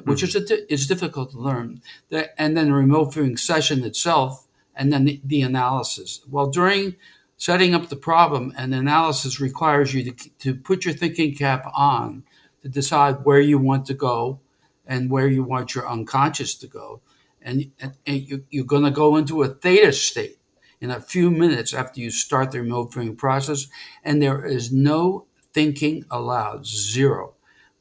[0.04, 0.44] which mm-hmm.
[0.44, 1.82] is a, is difficult to learn.
[2.10, 6.22] The, and then the remote viewing session itself, and then the, the, analysis.
[6.30, 6.96] Well, during
[7.38, 12.24] setting up the problem, and analysis requires you to to put your thinking cap on
[12.62, 14.40] to decide where you want to go
[14.86, 17.02] and where you want your unconscious to go.
[17.42, 20.39] And, and, and you, you're going to go into a theta state
[20.82, 23.68] in a few minutes after you start the remote viewing process,
[24.04, 27.34] and there is no thinking allowed, zero.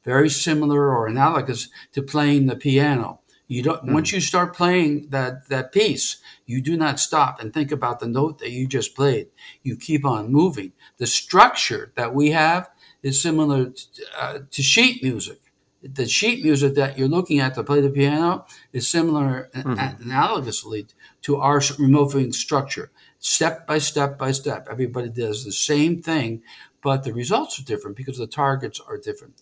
[0.03, 3.19] Very similar or analogous to playing the piano.
[3.47, 3.93] You don't mm.
[3.93, 8.07] once you start playing that that piece, you do not stop and think about the
[8.07, 9.27] note that you just played.
[9.63, 10.73] You keep on moving.
[10.97, 12.69] The structure that we have
[13.01, 15.39] is similar to, uh, to sheet music
[15.81, 20.09] the sheet music that you're looking at to play the piano is similar mm-hmm.
[20.09, 20.87] analogously
[21.21, 22.91] to our remote viewing structure.
[23.19, 26.41] Step by step by step, everybody does the same thing,
[26.81, 29.33] but the results are different because the targets are different.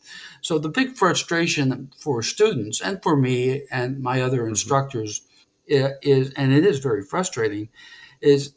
[0.41, 4.49] So the big frustration for students and for me and my other mm-hmm.
[4.49, 5.21] instructors
[5.67, 7.69] is, and it is very frustrating,
[8.21, 8.53] is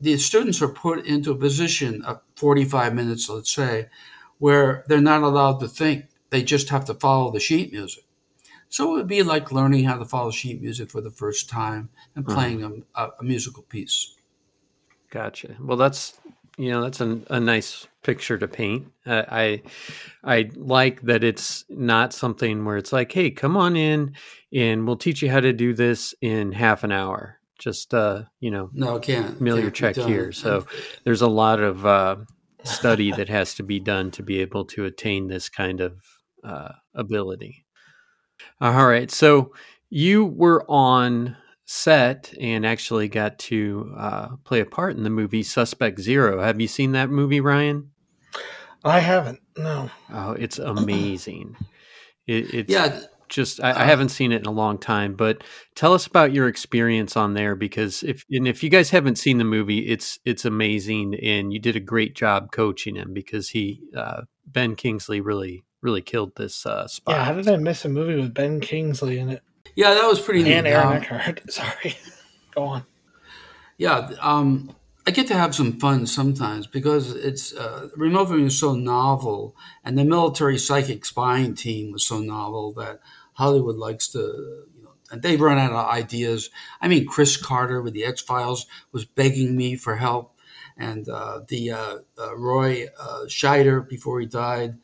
[0.00, 3.88] the students are put into a position of 45 minutes, let's say,
[4.38, 8.04] where they're not allowed to think they just have to follow the sheet music.
[8.68, 11.88] So it would be like learning how to follow sheet music for the first time
[12.14, 12.32] and hmm.
[12.32, 12.82] playing mm.
[12.94, 14.14] a, a, musical piece.
[15.10, 15.56] Gotcha.
[15.60, 16.20] Well, that's
[16.58, 18.88] you know that's a, a nice picture to paint.
[19.06, 19.62] Uh, I
[20.22, 24.14] I like that it's not something where it's like, hey, come on in
[24.52, 27.38] and we'll teach you how to do this in half an hour.
[27.58, 30.30] Just uh, you know, no, can't can't your check here.
[30.32, 30.66] So
[31.04, 32.16] there's a lot of uh,
[32.64, 36.02] study that has to be done to be able to attain this kind of
[36.44, 37.64] uh, ability.
[38.60, 39.10] All right.
[39.10, 39.52] So
[39.90, 45.42] you were on set and actually got to uh, play a part in the movie
[45.42, 46.42] Suspect Zero.
[46.42, 47.90] Have you seen that movie, Ryan?
[48.84, 49.40] I haven't.
[49.56, 49.90] No.
[50.12, 51.56] Oh, it's amazing.
[52.26, 53.00] It, it's yeah.
[53.28, 56.32] Just I, I, uh, haven't seen it in a long time, but tell us about
[56.32, 60.18] your experience on there because if and if you guys haven't seen the movie, it's
[60.24, 65.20] it's amazing and you did a great job coaching him because he uh, Ben Kingsley
[65.20, 67.14] really really killed this uh, spot.
[67.14, 69.42] Yeah, how did I miss a movie with Ben Kingsley in it?
[69.76, 70.70] Yeah, that was pretty and neat.
[70.70, 71.40] Aaron um, Eckhart.
[71.52, 71.96] Sorry,
[72.54, 72.84] go on.
[73.76, 74.74] Yeah, um,
[75.06, 79.56] I get to have some fun sometimes because it's uh, remote viewing is so novel,
[79.84, 83.00] and the military psychic spying team was so novel that
[83.34, 86.50] Hollywood likes to, you know, and they run out of ideas.
[86.80, 90.34] I mean, Chris Carter with the X Files was begging me for help,
[90.76, 94.76] and uh, the uh, uh Roy uh, Scheider before he died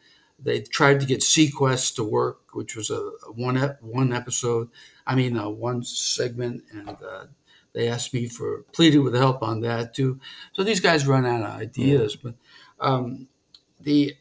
[0.44, 3.00] they tried to get SeaQuest to work, which was a,
[3.32, 4.68] one one episode.
[5.06, 7.24] I mean, uh, one segment, and uh,
[7.72, 10.20] they asked me for pleaded with help on that too.
[10.52, 12.34] So these guys run out of ideas, but
[12.80, 13.28] um,
[13.80, 14.16] the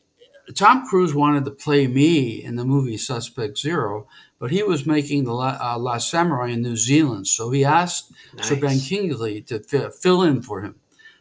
[0.56, 4.08] Tom Cruise wanted to play me in the movie Suspect Zero,
[4.40, 8.48] but he was making the uh, Last Samurai in New Zealand, so he asked nice.
[8.48, 10.76] Sir Ben Kingsley to f- fill in for him.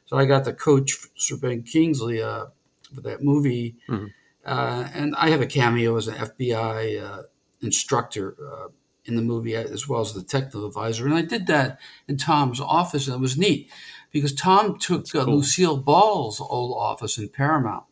[0.07, 2.47] So I got to coach Sir Ben Kingsley uh,
[2.95, 4.07] for that movie, mm-hmm.
[4.45, 7.23] Uh, and I have a cameo as an FBI uh,
[7.61, 8.69] instructor uh,
[9.05, 11.79] in the movie as well as the technical advisor, and I did that
[12.09, 13.71] in Tom's office, and it was neat
[14.11, 15.37] because Tom took uh, cool.
[15.37, 17.85] Lucille Ball's old office in Paramount.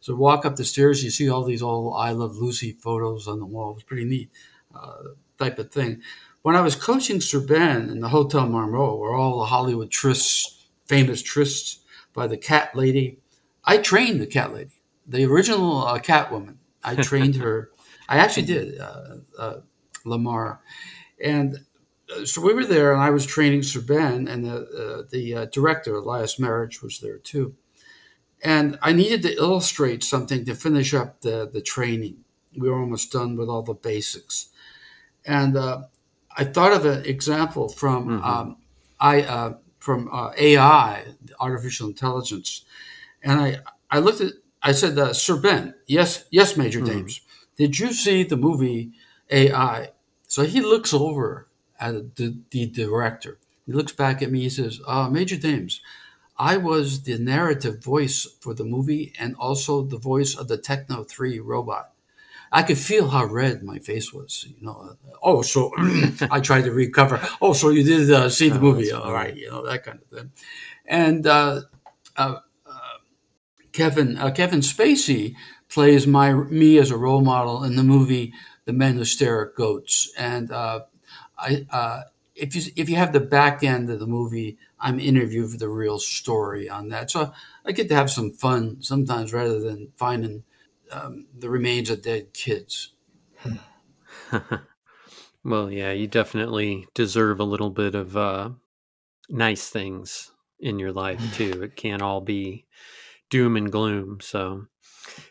[0.00, 3.40] So walk up the stairs, you see all these old "I Love Lucy" photos on
[3.40, 3.72] the wall.
[3.72, 4.30] It was pretty neat
[4.74, 5.02] uh,
[5.38, 6.02] type of thing.
[6.42, 10.66] When I was coaching Sir Ben in the Hotel Marmont, where all the Hollywood trysts,
[10.84, 11.78] famous trysts
[12.12, 13.18] by the cat lady,
[13.64, 14.75] I trained the cat lady,
[15.06, 16.56] the original uh, Catwoman.
[16.82, 17.70] I trained her.
[18.08, 19.60] I actually did, uh, uh,
[20.04, 20.60] Lamar,
[21.22, 21.58] and
[22.14, 25.34] uh, so we were there, and I was training Sir Ben, and the uh, the
[25.34, 27.56] uh, director Elias Merhige was there too
[28.42, 32.18] and I needed to illustrate something to finish up the, the training.
[32.56, 34.48] We were almost done with all the basics.
[35.24, 35.84] And uh,
[36.36, 38.24] I thought of an example from mm-hmm.
[38.24, 38.56] um,
[39.00, 41.04] I uh, from uh, AI,
[41.38, 42.64] artificial intelligence,
[43.22, 43.58] and I
[43.90, 44.32] I looked at
[44.66, 46.88] I said, uh, Sir Ben, yes, yes, Major mm-hmm.
[46.88, 47.20] Dames,
[47.56, 48.90] did you see the movie
[49.30, 49.90] AI?
[50.26, 51.46] So he looks over
[51.78, 53.38] at the, the director.
[53.64, 54.40] He looks back at me.
[54.40, 55.80] He says, uh, Major Dames,
[56.36, 61.04] I was the narrative voice for the movie and also the voice of the Techno
[61.04, 61.92] 3 robot.
[62.50, 64.96] I could feel how red my face was, you know.
[65.22, 65.70] Oh, so
[66.28, 67.20] I tried to recover.
[67.40, 68.90] Oh, so you did uh, see the oh, movie.
[68.90, 70.32] All right, you know, that kind of thing.
[70.86, 71.62] And uh,
[72.16, 72.38] uh
[73.76, 75.36] Kevin uh, Kevin Spacey
[75.68, 78.32] plays my me as a role model in the movie
[78.64, 80.10] The Men Who Stare at Goats.
[80.16, 80.80] And uh,
[81.38, 81.66] I
[82.36, 85.68] if you if you have the back end of the movie, I'm interviewed for the
[85.68, 87.10] real story on that.
[87.10, 87.32] So
[87.64, 90.44] I get to have some fun sometimes rather than finding
[90.92, 92.92] um, the remains of dead kids.
[95.44, 98.50] well, yeah, you definitely deserve a little bit of uh,
[99.28, 101.62] nice things in your life too.
[101.62, 102.66] It can't all be
[103.30, 104.18] doom and gloom.
[104.20, 104.66] So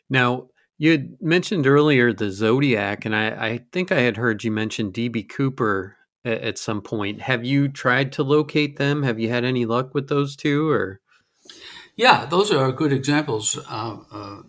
[0.10, 4.52] now you had mentioned earlier the Zodiac, and I, I think I had heard you
[4.52, 7.22] mention DB Cooper at some point.
[7.22, 9.04] Have you tried to locate them?
[9.04, 11.00] Have you had any luck with those two, or?
[11.96, 14.42] Yeah, those are good examples uh, uh,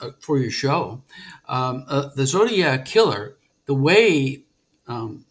[0.00, 1.02] uh, for your show.
[1.46, 3.36] Um, uh, the Zodiac Killer.
[3.66, 4.42] The way,
[4.88, 5.26] um,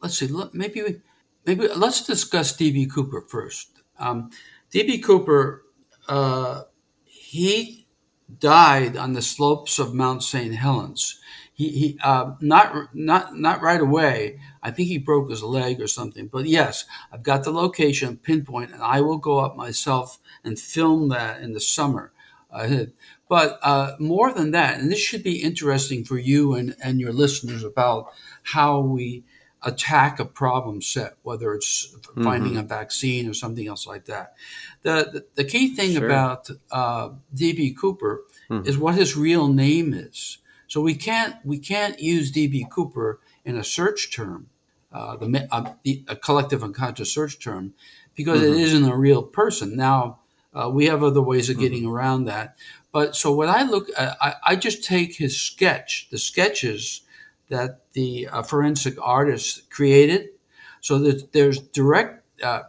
[0.00, 1.02] let's see, maybe
[1.44, 3.68] maybe let's discuss DB Cooper first.
[3.98, 4.30] Um,
[4.72, 5.64] DB Cooper,
[6.08, 6.62] uh,
[7.32, 7.86] he
[8.40, 10.54] died on the slopes of Mount St.
[10.54, 11.18] Helens.
[11.54, 15.86] He, he uh, not not not right away, I think he broke his leg or
[15.86, 16.26] something.
[16.26, 21.08] But yes, I've got the location pinpoint, and I will go up myself and film
[21.08, 22.12] that in the summer.
[22.50, 22.84] Uh,
[23.30, 27.14] but uh, more than that, and this should be interesting for you and, and your
[27.14, 29.24] listeners about how we
[29.64, 32.24] attack a problem set, whether it's mm-hmm.
[32.24, 34.34] finding a vaccine or something else like that.
[34.82, 36.06] The, the, the key thing sure.
[36.06, 38.68] about uh, DB Cooper mm-hmm.
[38.68, 40.38] is what his real name is.
[40.66, 44.48] So we can't we can't use DB Cooper in a search term
[44.92, 47.72] uh, the, uh, the, a collective unconscious search term
[48.14, 48.52] because mm-hmm.
[48.52, 49.74] it isn't a real person.
[49.76, 50.18] Now,
[50.52, 51.92] uh, we have other ways of getting mm-hmm.
[51.92, 52.56] around that.
[52.92, 57.01] But so when I look, I, I, just take his sketch, the sketches
[57.52, 60.30] that the uh, forensic artist created.
[60.80, 62.62] So that there's direct, uh,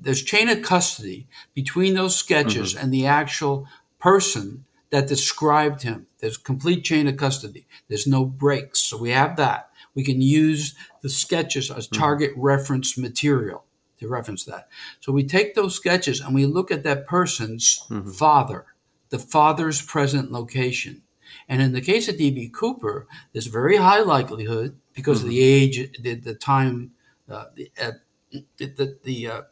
[0.00, 2.84] there's chain of custody between those sketches mm-hmm.
[2.84, 3.66] and the actual
[3.98, 6.06] person that described him.
[6.20, 7.66] There's complete chain of custody.
[7.88, 8.80] There's no breaks.
[8.80, 12.00] So we have that we can use the sketches as mm-hmm.
[12.00, 12.42] target mm-hmm.
[12.42, 13.64] reference material
[13.98, 14.68] to reference that.
[15.00, 18.10] So we take those sketches and we look at that person's mm-hmm.
[18.10, 18.66] father,
[19.10, 21.02] the father's present location.
[21.50, 22.50] And in the case of D.B.
[22.54, 25.26] Cooper, there's very high likelihood because mm-hmm.
[25.26, 26.92] of the age, the, the time,
[27.28, 27.90] uh, the, uh,
[28.56, 29.42] the, the uh,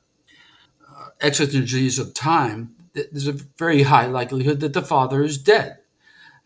[0.89, 5.79] uh, exigencies of time, there's a very high likelihood that the father is dead.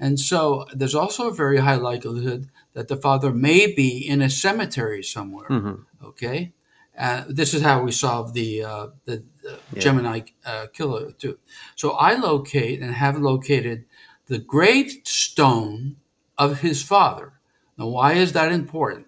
[0.00, 4.30] And so there's also a very high likelihood that the father may be in a
[4.30, 5.48] cemetery somewhere.
[5.48, 6.06] Mm-hmm.
[6.06, 6.54] Okay,
[6.98, 9.80] uh, this is how we solve the uh, the, the yeah.
[9.80, 11.38] Gemini uh, killer too.
[11.76, 13.84] So I locate and have located
[14.26, 15.96] the great gravestone
[16.38, 17.32] of his father.
[17.76, 19.06] Now, why is that important?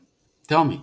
[0.49, 0.83] Tell me.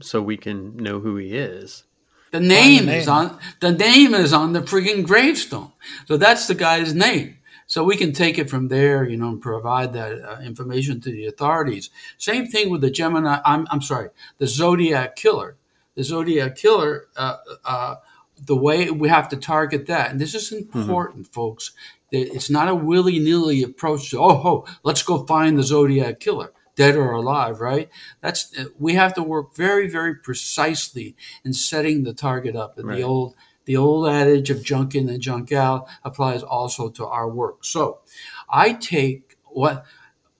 [0.00, 1.84] So we can know who he is.
[2.30, 3.00] The name, the name.
[3.00, 5.72] is on the name is on the freaking gravestone.
[6.06, 7.38] So that's the guy's name.
[7.66, 11.10] So we can take it from there, you know, and provide that uh, information to
[11.10, 11.90] the authorities.
[12.18, 13.40] Same thing with the Gemini.
[13.44, 15.56] I'm, I'm sorry, the Zodiac killer.
[15.94, 17.06] The Zodiac killer.
[17.16, 17.94] Uh, uh,
[18.46, 20.80] the way we have to target that, and this is Mm-hmm.
[20.80, 21.72] important, folks.
[22.12, 26.52] It's not a willy nilly approach to oh, oh, let's go find the Zodiac killer,
[26.76, 27.88] dead or alive, right?
[28.20, 32.76] That's we have to work very, very precisely in setting the target up.
[32.78, 32.98] And Right.
[32.98, 33.34] the old
[33.64, 37.64] the old adage of junk in and junk out applies also to our work.
[37.64, 38.00] So,
[38.50, 39.84] I take what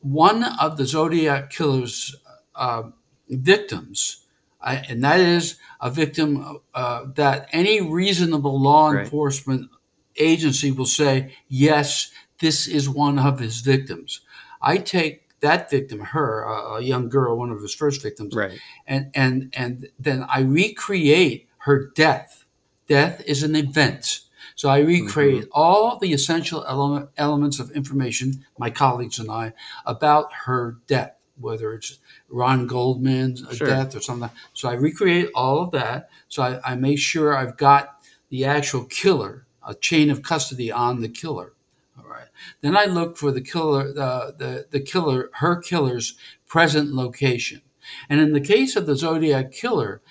[0.00, 2.16] one of the Zodiac killer's
[2.56, 2.90] uh,
[3.28, 4.24] victims,
[4.60, 9.04] I, and that is a victim uh, that any reasonable law Right.
[9.04, 9.70] enforcement
[10.16, 12.10] agency will say, yes,
[12.40, 14.20] this is one of his victims.
[14.60, 18.58] I take that victim, her, a, young girl, one of his first victims, Right.
[18.86, 22.44] and and and then I recreate her death.
[22.88, 24.20] Death is an event.
[24.54, 25.50] So I recreate mm-hmm.
[25.52, 29.54] all the essential element, elements of information, my colleagues and I,
[29.84, 31.98] about her death, whether it's
[32.28, 33.66] Ron Goldman's Sure.
[33.66, 34.30] death or something.
[34.52, 36.10] So I recreate all of that.
[36.28, 37.96] So I, I make sure I've got
[38.28, 41.52] the actual killer, a chain of custody on the killer.
[41.98, 42.28] All right.
[42.60, 47.62] Then I look for the killer, the, the, the killer, her killer's present location.
[48.08, 50.02] And in the case of the Zodiac killer,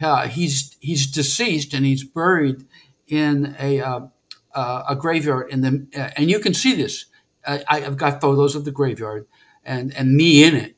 [0.00, 2.66] uh, he's he's deceased and he's buried
[3.08, 4.00] in a uh,
[4.54, 7.06] uh, a graveyard in the uh, and you can see this.
[7.46, 9.26] I, I've got photos of the graveyard
[9.64, 10.76] and and me in it.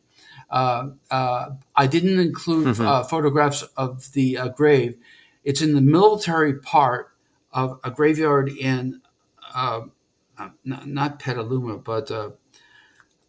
[0.50, 4.96] Uh, uh, I didn't include uh, photographs of the uh, grave.
[5.44, 7.10] It's in the military part
[7.53, 9.01] of a graveyard in
[9.55, 9.82] uh,
[10.38, 12.30] uh, not, not Petaluma, but uh,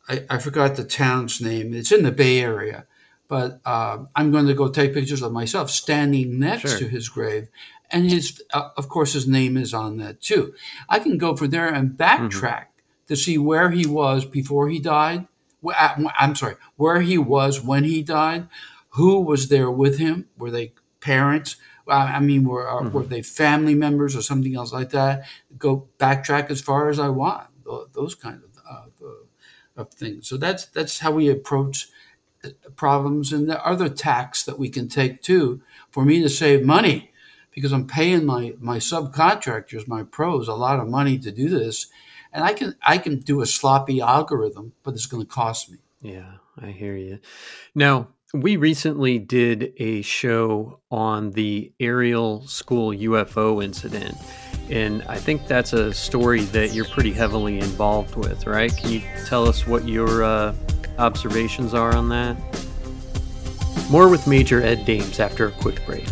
[0.07, 1.73] I, I forgot the town's name.
[1.73, 2.85] It's in the Bay Area,
[3.27, 6.79] but uh, I'm going to go take pictures of myself standing next Sure.
[6.79, 7.47] to his grave,
[7.89, 10.53] and his, uh, of course, his name is on that too.
[10.87, 12.65] I can go from there and backtrack
[13.07, 15.27] to see where he was before he died.
[15.65, 18.47] Uh, I'm sorry, where he was when he died,
[18.89, 20.27] who was there with him?
[20.37, 21.55] Were they parents?
[21.89, 25.25] I I mean, were uh, were they family members or something else like that?
[25.57, 27.47] Go backtrack as far as I want.
[27.93, 28.85] Those kind of uh,
[29.79, 30.27] of things.
[30.27, 31.87] So that's that's how we approach
[32.43, 36.29] uh, problems, and there are other tacks that we can take too for me to
[36.29, 37.11] save money
[37.51, 41.87] because I'm paying my my subcontractors, my pros, a lot of money to do this,
[42.31, 45.77] and I can I can do a sloppy algorithm, but it's going to cost me.
[46.01, 47.19] Yeah, I hear you.
[47.75, 54.15] Now, we recently did a show on the Ariel School UFO incident,
[54.69, 58.75] and I think that's a story that you're pretty heavily involved with, right?
[58.75, 60.53] Can you tell us what your uh,
[60.99, 62.37] observations are on that?
[63.89, 66.05] More with Major Ed Dames after a quick break.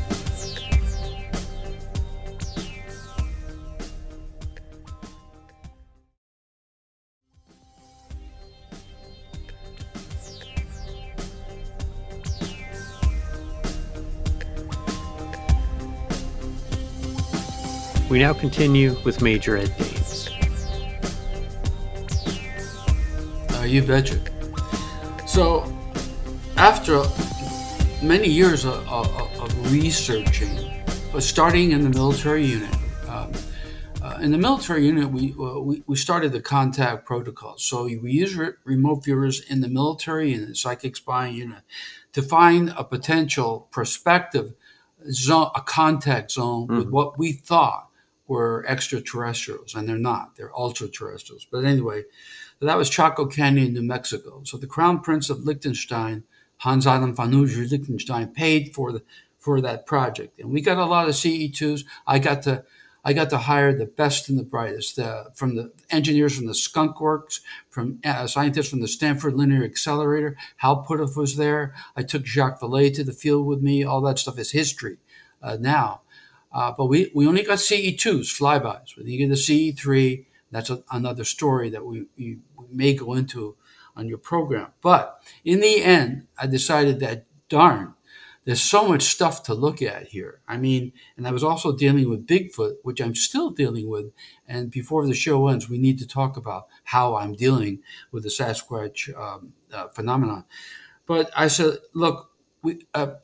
[18.17, 20.27] We now continue with Major Ed Dames.
[23.51, 24.19] Uh, you betcha.
[25.27, 25.71] So,
[26.57, 27.03] after
[28.01, 29.07] many years of, of,
[29.39, 30.49] of researching,
[31.19, 32.75] starting in the military unit,
[33.07, 33.33] um,
[34.01, 37.59] uh, in the military unit, we, uh, we we started the contact protocol.
[37.59, 41.61] So we use re- remote viewers in the military unit, psychic spying unit,
[42.13, 44.55] to find a potential prospective
[45.11, 47.86] zone, a contact zone with what we thought
[48.27, 50.35] were extraterrestrials, and they're not.
[50.35, 51.47] They're ultra terrestrials.
[51.49, 52.03] But anyway,
[52.59, 54.41] that was Chaco Canyon, New Mexico.
[54.43, 56.23] So the Crown Prince of Liechtenstein,
[56.57, 59.03] Hans Adam von und zu Liechtenstein, paid for the
[59.37, 61.85] for that project, and we got a lot of CE2s.
[62.05, 62.65] I got to
[63.07, 66.53] I got to hire the best and the brightest uh, from the engineers from the
[66.53, 70.35] Skunk Works, from uh, scientists from the Stanford Linear Accelerator.
[70.57, 71.73] Hal Puthoff was there.
[71.95, 73.85] I took Jacques Vallée to the field with me.
[73.85, 74.97] All that stuff is history
[75.41, 76.01] uh, now.
[76.57, 78.97] Uh, but we, we only got CE2s, flybys.
[78.97, 83.13] When you get the CE3, that's a, another story that we, we, we may go
[83.13, 83.55] into
[83.95, 84.69] on your program.
[84.81, 87.93] But in the end, I decided that, darn,
[88.45, 90.39] there's so much stuff to look at here.
[90.47, 94.11] I mean, and I was also dealing with Bigfoot, which I'm still dealing with.
[94.47, 98.29] And before the show ends, we need to talk about how I'm dealing with the
[98.29, 100.45] Sasquatch um, uh, phenomenon.
[101.05, 102.31] But I said, look,
[102.63, 103.15] we, uh,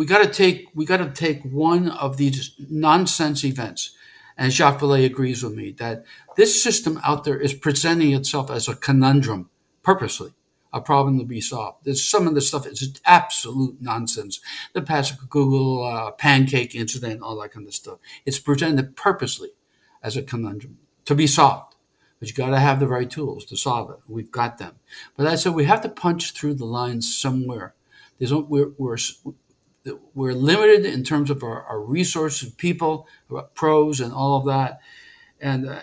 [0.00, 3.90] we got to take we got to take one of these nonsense events,
[4.34, 6.06] and Jacques Vallée agrees with me that
[6.38, 9.50] this system out there is presenting itself as a conundrum
[9.82, 10.32] purposely,
[10.72, 11.84] a problem to be solved.
[11.84, 14.40] There's some of the stuff is absolute nonsense.
[14.72, 17.98] The Pacific Google uh, pancake incident, all that kind of stuff.
[18.24, 19.50] It's presented purposely
[20.02, 21.74] as a conundrum to be solved.
[22.18, 23.98] But you got to have the right tools to solve it.
[24.08, 24.76] We've got them.
[25.18, 27.74] But I said we have to punch through the lines somewhere.
[28.18, 28.96] There's we're, we're
[30.14, 33.06] we're limited in terms of our, our resources, people,
[33.54, 34.80] pros, and all of that.
[35.40, 35.80] And uh,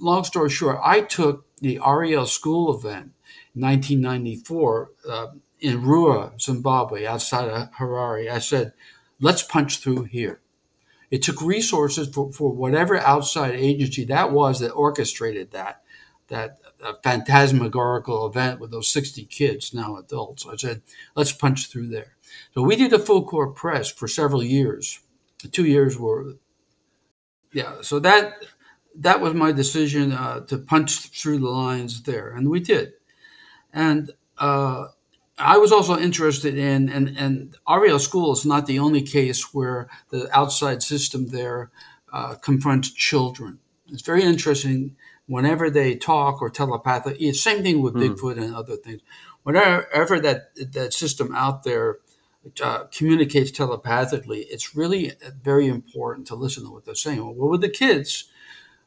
[0.00, 3.12] long story short, I took the Ariel School event
[3.54, 5.26] in 1994 uh,
[5.60, 8.30] in Ruwa, Zimbabwe, outside of Harare.
[8.30, 8.72] I said,
[9.20, 10.40] let's punch through here.
[11.10, 15.82] It took resources for, for whatever outside agency that was that orchestrated that
[16.28, 20.46] that uh, phantasmagorical event with those 60 kids, now adults.
[20.46, 20.82] I said,
[21.14, 22.16] let's punch through there.
[22.54, 25.00] So we did a full court press for several years.
[25.42, 26.34] The two years were,
[27.52, 27.76] yeah.
[27.82, 28.34] So that
[28.96, 32.92] that was my decision uh, to punch through the lines there, and we did.
[33.72, 34.88] And uh,
[35.38, 39.88] I was also interested in, and, and Ariel School is not the only case where
[40.10, 41.70] the outside system there
[42.12, 43.58] uh, confronts children.
[43.88, 44.96] It's very interesting
[45.26, 47.16] whenever they talk or telepathic.
[47.20, 48.14] It's same thing with mm.
[48.14, 49.00] Bigfoot and other things.
[49.42, 51.98] Whenever that that system out there
[52.62, 55.12] uh, communicates telepathically, it's really
[55.42, 57.18] very important to listen to what they're saying.
[57.36, 58.30] Well, with the kids,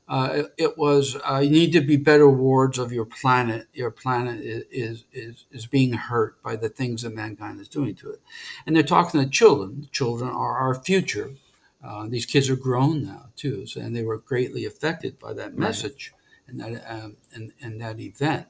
[0.08, 3.68] uh, it, it, was uh, you need to be better wards of your planet.
[3.74, 8.12] Your planet is, is is being hurt by the things that mankind is doing to
[8.12, 8.22] it,
[8.66, 9.88] and they're talking to children.
[9.92, 11.34] Children are our future.
[11.82, 15.58] Uh, these kids are grown now too, so, and they were greatly affected by that
[15.58, 16.50] message right.
[16.50, 18.48] and that um, and, and that event.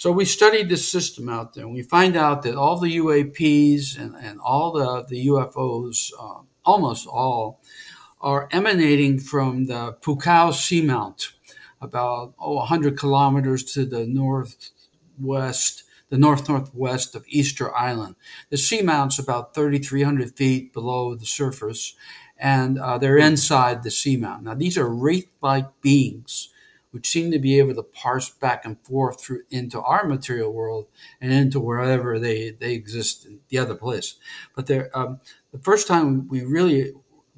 [0.00, 3.98] So we studied this system out there, and we find out that all the UAPs
[3.98, 7.60] and, and all the, the UFOs, uh, almost all,
[8.18, 11.32] are emanating from the Pukao Seamount,
[11.82, 18.16] about oh, 100 kilometers to the northwest, the north northwest of Easter Island.
[18.48, 21.94] The seamount's about 3,300 feet below the surface,
[22.38, 24.44] and uh, they're inside the seamount.
[24.44, 26.48] Now, these are wraith-like beings
[26.90, 30.86] which seem to be able to parse back and forth through into our material world
[31.20, 34.16] and into wherever they, they exist in the other place.
[34.54, 35.20] But they're, um,
[35.52, 36.92] the first time we really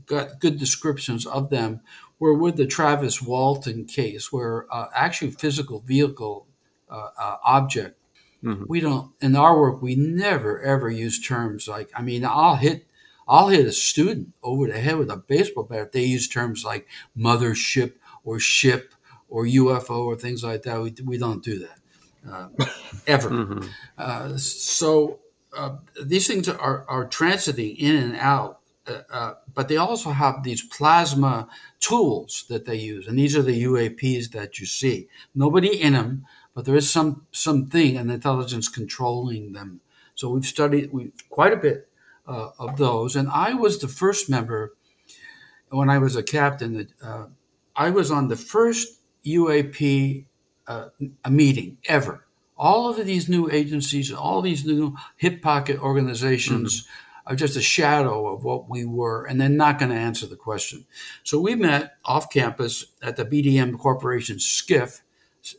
[0.07, 1.81] got good descriptions of them
[2.19, 6.47] were with the Travis Walton case, where uh, actually physical vehicle
[6.91, 7.99] uh, uh, object.
[8.45, 8.65] Mm-hmm.
[8.69, 9.83] We don't in our work.
[9.83, 11.91] We never ever use terms like.
[11.95, 12.87] I mean, I'll hit
[13.29, 16.65] I'll hit a student over the head with a baseball bat if they use terms
[16.65, 16.87] like
[17.17, 17.95] mothership
[18.25, 18.95] or ship
[19.33, 20.81] or UFO or things like that.
[20.81, 21.79] We, we don't do that
[22.31, 22.49] uh,
[23.07, 23.31] ever.
[23.31, 23.69] Mm-hmm.
[23.97, 25.21] Uh, so
[25.57, 30.43] uh, these things are, are transiting in and out, uh, uh, but they also have
[30.43, 31.49] these plasma
[31.81, 35.09] tools that they use, and these are the UAPs that you see.
[35.35, 39.81] Nobody in them, but there is some something, an intelligence controlling them.
[40.15, 41.89] So we've studied we, quite a bit
[42.27, 44.75] uh, of those, and I was the first member
[45.71, 46.89] when I was a captain.
[47.75, 50.27] I was on the first UAP
[50.67, 50.89] uh,
[51.25, 52.27] a meeting ever.
[52.57, 57.33] All of these new agencies, all these new hip pocket organizations mm-hmm.
[57.33, 60.37] are just a shadow of what we were, and they're not going to answer the
[60.37, 60.87] question.
[61.25, 65.01] So we met off campus at the BDM Corporation SCIF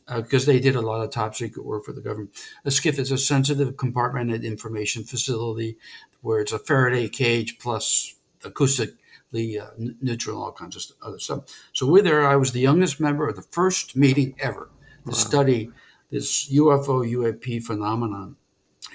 [0.07, 2.32] because uh, they did a lot of top secret work for the government.
[2.64, 5.78] A SCIF is a sensitive compartmented information facility
[6.22, 8.91] where it's a Faraday cage plus acoustic
[9.34, 11.44] the uh, neutral and all kinds of other stuff.
[11.74, 12.26] So we're there.
[12.26, 14.70] I was the youngest member of the first meeting ever
[15.06, 15.14] to wow.
[15.14, 15.72] study
[16.12, 18.38] this UFO UAP phenomenon,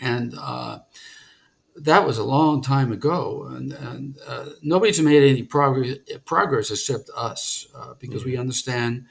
[0.00, 0.78] and uh,
[1.76, 3.48] that was a long time ago.
[3.50, 8.30] And, and uh, nobody's made any progress progress except us uh, because mm-hmm.
[8.30, 9.06] we understand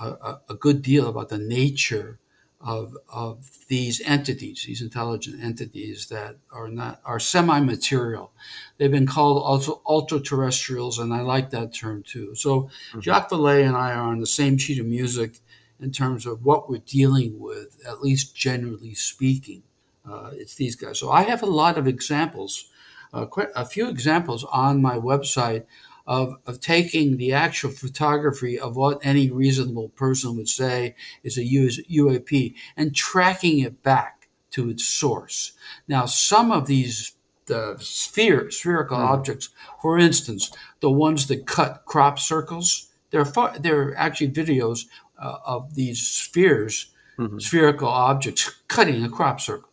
[0.00, 2.20] a, a, good deal about the nature
[2.60, 8.32] of, of these entities, these intelligent entities that are not are semi-material.
[8.76, 12.34] They've been called also ultra-terrestrials, and I like that term too.
[12.34, 13.00] So mm-hmm.
[13.00, 15.38] Jacques Vallée and I are on the same sheet of music
[15.80, 19.62] in terms of what we're dealing with, at least generally speaking.
[20.08, 20.98] Uh, it's these guys.
[20.98, 22.70] So I have a lot of examples,
[23.12, 25.64] uh, quite a few examples on my website
[26.08, 31.42] of, of taking the actual photography of what any reasonable person would say is a
[31.42, 35.52] UAP and tracking it back to its source.
[35.86, 37.12] Now, some of these
[37.44, 39.04] the sphere, spherical mm.
[39.04, 39.48] objects,
[39.80, 44.84] for instance, the ones that cut crop circles, they're, far, they're actually videos
[45.18, 47.38] uh, of these spheres, mm-hmm.
[47.38, 49.70] spherical objects cutting a crop circle.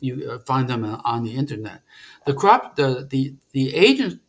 [0.00, 1.82] You uh, find them on the internet.
[2.26, 4.20] The crop, the the the agent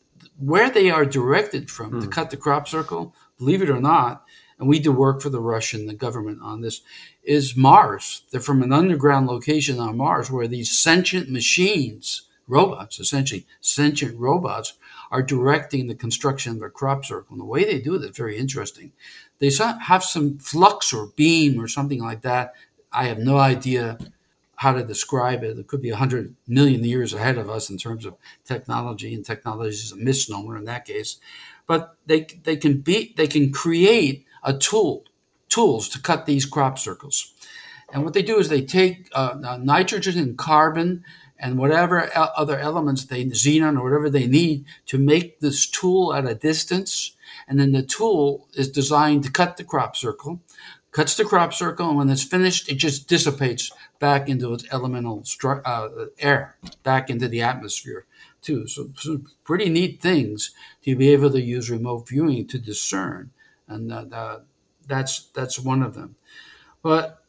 [0.46, 2.00] where they are directed from hmm.
[2.02, 4.24] to cut the crop circle, believe it or not,
[4.60, 6.82] and we do work for the Russian the government on this,
[7.24, 8.24] is Mars.
[8.32, 14.74] They're from an underground location on Mars where these sentient machines, robots, essentially sentient robots,
[15.12, 17.34] are directing the construction of their crop circle.
[17.34, 18.92] And the way they do it is very interesting.
[19.40, 22.54] They have some flux or beam or something like that.
[22.92, 23.98] I have no idea
[24.56, 25.58] how to describe it.
[25.58, 29.76] It could be 100 million years ahead of us in terms of technology, and technology
[29.76, 31.18] is a misnomer in that case.
[31.68, 35.06] But they, they can be they can create a tool
[35.50, 37.34] tools to cut these crop circles.
[37.92, 41.04] And what they do is they take uh, nitrogen and carbon
[41.38, 46.26] and whatever other elements they xenon or whatever they need to make this tool at
[46.26, 47.16] a distance.
[47.48, 50.42] And then the tool is designed to cut the crop circle,
[50.94, 55.22] cuts the crop circle, and when it's finished, it just dissipates back into its elemental
[55.22, 58.06] stru- uh, air, back into the atmosphere
[58.42, 58.68] too.
[58.68, 60.52] So, so, pretty neat things
[60.84, 63.32] to be able to use remote viewing to discern,
[63.68, 64.40] and uh,
[64.88, 66.16] that's that's one of them.
[66.82, 67.24] But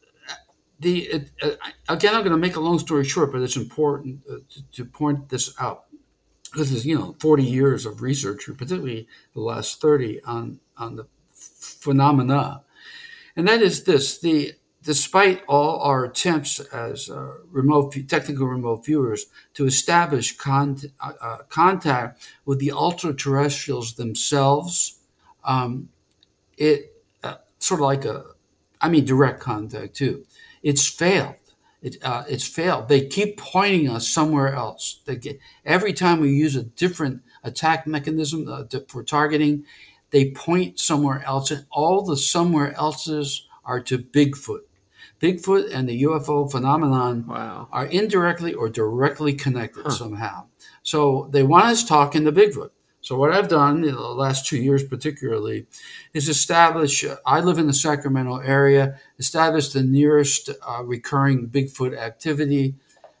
[0.79, 1.51] the it, uh,
[1.89, 4.85] again, I'm going to make a long story short, but it's important uh, to, to,
[4.85, 5.85] point this out.
[6.55, 11.07] This is you know 40 years of research, particularly the last 30 on on the
[11.33, 12.64] phenomena,
[13.35, 19.25] and that is this: the despite all our attempts as uh, remote technical remote viewers
[19.55, 24.99] to establish con- uh, uh, contact with the ultra terrestrials themselves,
[25.43, 25.89] um,
[26.57, 28.25] it uh, sort of like a,
[28.79, 30.25] I mean, direct contact too
[30.65, 31.35] it's failed.
[31.83, 32.89] It, uh, it's failed.
[32.89, 34.99] They keep pointing us somewhere else.
[35.05, 39.65] Get, every time we use a different attack mechanism uh, for targeting,
[40.15, 44.61] they point somewhere else, and all the somewhere else's are to Bigfoot.
[45.21, 47.67] Bigfoot and the UFO phenomenon wow.
[47.69, 49.89] are indirectly or directly connected huh.
[49.89, 50.45] somehow.
[50.83, 52.69] So they want us talking to Bigfoot.
[53.01, 55.67] So what I've done in the last two years, particularly,
[56.13, 57.03] is establish.
[57.25, 58.97] I live in the Sacramento area.
[59.19, 62.75] Establish the nearest uh, recurring Bigfoot activity.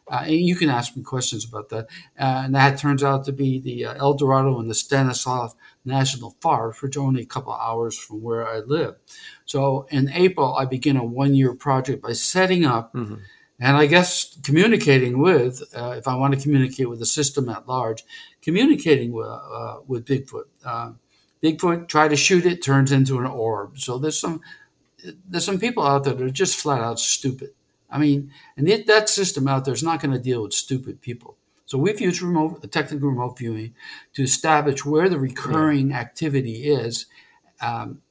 [0.07, 1.87] Uh, and you can ask me questions about that.
[2.17, 5.55] Uh, and that turns out to be the uh, El Dorado and the Stanislaus
[5.85, 8.95] National Forest, which only a couple hours from where I live.
[9.45, 12.93] So in April, I begin a one-year project by setting up.
[12.93, 13.15] Mm-hmm
[13.59, 17.67] and I guess communicating with, uh, if I want to communicate with the system at
[17.67, 18.03] large,
[18.41, 20.45] communicating with, uh, with Bigfoot.
[20.63, 20.91] Uh,
[21.41, 23.79] Bigfoot try to shoot it, turns into an orb.
[23.79, 24.41] So there's some
[25.27, 27.51] there's some people out there that are just flat out stupid.
[27.89, 31.01] I mean, and it, that system out there is not going to deal with stupid
[31.01, 31.37] people.
[31.65, 33.73] So we've used remote technical remote viewing
[34.13, 35.99] to establish where the recurring yeah.
[35.99, 37.07] activity is,
[37.61, 38.01] um,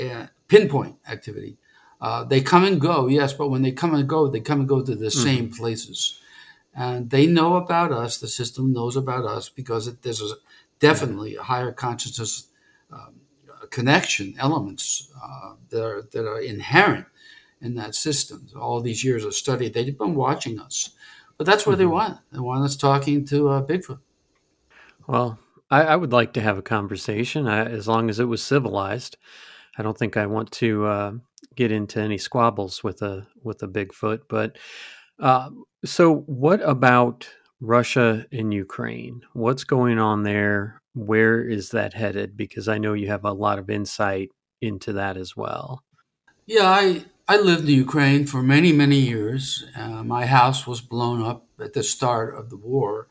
[0.00, 1.56] uh, pinpoint activity.
[2.00, 4.68] Uh, they come and go, yes, but when they come and go, they come and
[4.68, 5.22] go to the mm-hmm.
[5.22, 6.20] same places.
[6.74, 10.34] And they know about us, the system knows about us because it, there's a,
[10.80, 12.48] definitely a higher consciousness
[12.92, 13.20] um,
[13.70, 17.06] connection elements uh, that, are, that are inherent
[17.60, 18.48] in that system.
[18.58, 20.90] All these years of study, they've been watching us.
[21.36, 21.80] But that's what mm-hmm.
[21.80, 22.18] they want.
[22.32, 24.00] They want us talking to uh, Bigfoot.
[25.06, 25.38] Well,
[25.70, 29.16] I, I, would like to have a conversation I, as long as it was civilized.
[29.76, 31.12] I don't think I want to uh,
[31.56, 34.22] get into any squabbles with a with a Bigfoot.
[34.28, 34.56] But
[35.18, 35.50] uh,
[35.84, 37.28] so, what about
[37.60, 39.22] Russia and Ukraine?
[39.32, 40.80] What's going on there?
[40.94, 42.36] Where is that headed?
[42.36, 44.30] Because I know you have a lot of insight
[44.60, 45.82] into that as well.
[46.46, 49.64] Yeah, I I lived in Ukraine for many many years.
[49.76, 53.08] Uh, my house was blown up at the start of the war.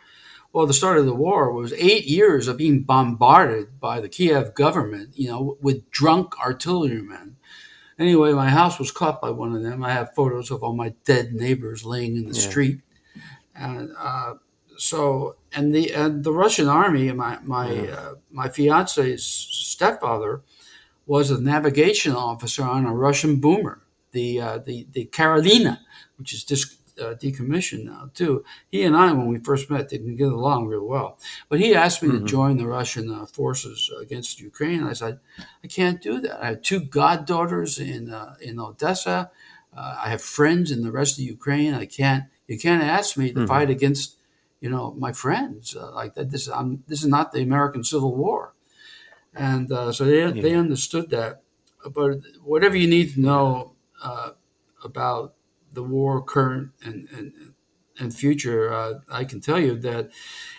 [0.51, 4.53] Well, the start of the war was eight years of being bombarded by the Kiev
[4.53, 7.37] government, you know, with drunk artillerymen
[7.99, 9.83] Anyway, my house was caught by one of them.
[9.83, 12.49] I have photos of all my dead neighbors laying in the yeah.
[12.49, 12.81] street,
[13.55, 14.35] and uh,
[14.77, 17.11] so and the and the Russian army.
[17.11, 17.91] My my yeah.
[17.91, 20.41] uh, my fiance's stepfather
[21.05, 23.82] was a navigation officer on a Russian boomer,
[24.13, 25.79] the uh, the the Karolina,
[26.17, 28.43] which is dis- uh, decommissioned now too.
[28.71, 31.19] He and I, when we first met, didn't get along real well.
[31.49, 32.25] But he asked me mm-hmm.
[32.25, 34.83] to join the Russian uh, forces against Ukraine.
[34.83, 35.19] I said,
[35.63, 36.43] I can't do that.
[36.43, 39.31] I have two goddaughters in uh, in Odessa.
[39.75, 41.73] Uh, I have friends in the rest of Ukraine.
[41.73, 42.25] I can't.
[42.47, 43.47] You can't ask me to mm-hmm.
[43.47, 44.17] fight against,
[44.59, 46.29] you know, my friends uh, like that.
[46.29, 48.53] This I'm, this is not the American Civil War,
[49.33, 50.41] and uh, so they yeah.
[50.41, 51.41] they understood that.
[51.85, 53.72] But whatever you need to know
[54.83, 55.35] about
[55.73, 57.33] the war current and, and,
[57.99, 60.11] and future, uh, I can tell you that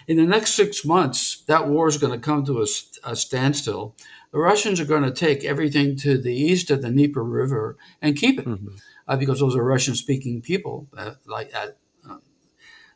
[0.07, 2.67] in the next six months, that war is going to come to a,
[3.05, 3.95] a, standstill.
[4.33, 8.17] The Russians are going to take everything to the east of the Dnieper River and
[8.17, 8.75] keep it, mm-hmm.
[9.07, 11.79] uh, because those are Russian-speaking people that, like that,
[12.09, 12.19] uh,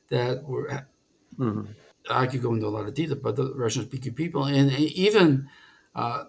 [0.08, 0.86] that were.
[1.38, 1.72] Mm-hmm.
[2.10, 5.50] I could go into a lot of detail, but the Russian-speaking people, and even
[5.94, 6.24] uh,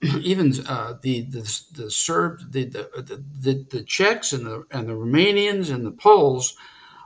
[0.22, 4.92] even uh, the, the the Serbs, the the, the the Czechs and the and the
[4.92, 6.56] Romanians and the Poles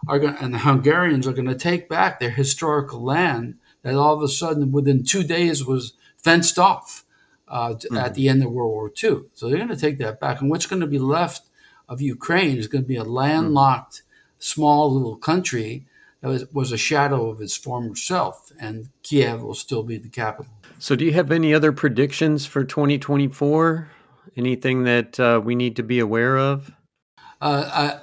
[0.07, 4.14] are going and the Hungarians are going to take back their historical land that all
[4.14, 7.05] of a sudden within two days was fenced off
[7.49, 7.97] uh, mm-hmm.
[7.97, 9.22] at the end of World War II.
[9.34, 11.43] So they're going to take that back, and what's going to be left
[11.88, 14.36] of Ukraine is going to be a landlocked mm-hmm.
[14.38, 15.86] small little country
[16.20, 20.09] that was, was a shadow of its former self, and Kiev will still be the
[20.09, 20.53] capital.
[20.83, 23.89] So, do you have any other predictions for 2024?
[24.37, 26.72] Anything that uh, we need to be aware of?
[27.41, 28.01] Uh,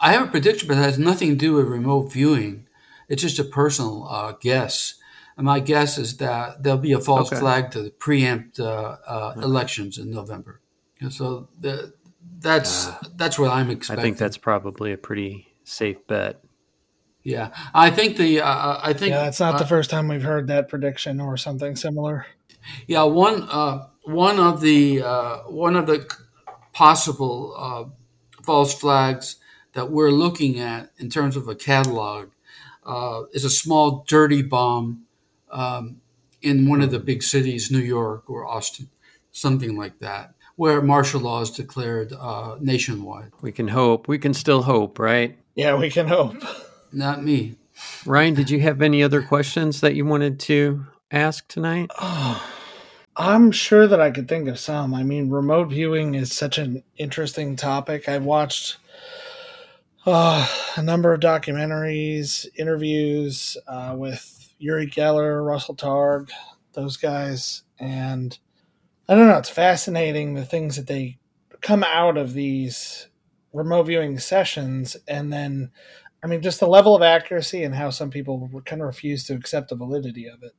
[0.00, 2.66] I, I have a prediction, but it has nothing to do with remote viewing.
[3.08, 4.96] It's just a personal uh, guess.
[5.38, 7.40] And my guess is that there'll be a false okay.
[7.40, 10.60] flag to preempt uh, uh, elections in November.
[11.00, 11.94] And so the,
[12.40, 14.00] that's uh, that's what I'm expecting.
[14.00, 16.42] I think that's probably a pretty safe bet.
[17.26, 20.46] Yeah, I think the uh, I think yeah, it's not the first time we've heard
[20.46, 22.24] that prediction or something similar.
[22.86, 26.08] Yeah, one uh, one of the uh, one of the
[26.72, 27.84] possible uh,
[28.44, 29.36] false flags
[29.72, 32.28] that we're looking at in terms of a catalog
[32.84, 35.04] uh, is a small dirty bomb
[35.50, 36.00] um,
[36.42, 38.88] in one of the big cities, New York or Austin,
[39.32, 43.32] something like that, where martial law is declared uh, nationwide.
[43.40, 44.06] We can hope.
[44.06, 45.36] We can still hope, right?
[45.56, 46.36] Yeah, we can hope.
[46.92, 47.56] Not me.
[48.04, 51.90] Ryan, did you have any other questions that you wanted to ask tonight?
[52.00, 52.44] Oh,
[53.18, 54.92] I'm sure that I could think of some.
[54.92, 58.10] I mean, remote viewing is such an interesting topic.
[58.10, 58.76] I've watched
[60.04, 66.30] uh, a number of documentaries, interviews uh, with Uri Geller, Russell Targ,
[66.74, 68.38] those guys, and
[69.08, 69.38] I don't know.
[69.38, 71.18] It's fascinating the things that they
[71.60, 73.08] come out of these
[73.52, 75.70] remote viewing sessions, and then,
[76.26, 79.34] I mean, just the level of accuracy and how some people kind of refuse to
[79.34, 80.56] accept the validity of it.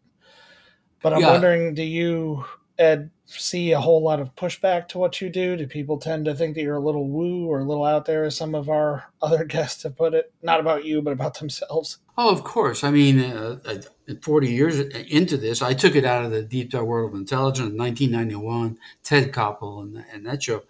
[1.03, 1.31] But I'm yeah.
[1.31, 2.45] wondering, do you
[2.79, 5.57] Ed see a whole lot of pushback to what you do?
[5.57, 8.23] Do people tend to think that you're a little woo or a little out there,
[8.23, 10.31] as some of our other guests have put it?
[10.41, 11.97] Not about you, but about themselves.
[12.17, 12.85] Oh, of course.
[12.85, 13.81] I mean, uh,
[14.21, 17.71] 40 years into this, I took it out of the deep dark world of intelligence
[17.71, 20.63] in 1991, Ted Koppel and, and that show.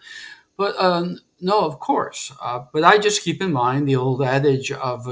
[0.58, 2.32] But um, no, of course.
[2.42, 5.08] Uh, but I just keep in mind the old adage of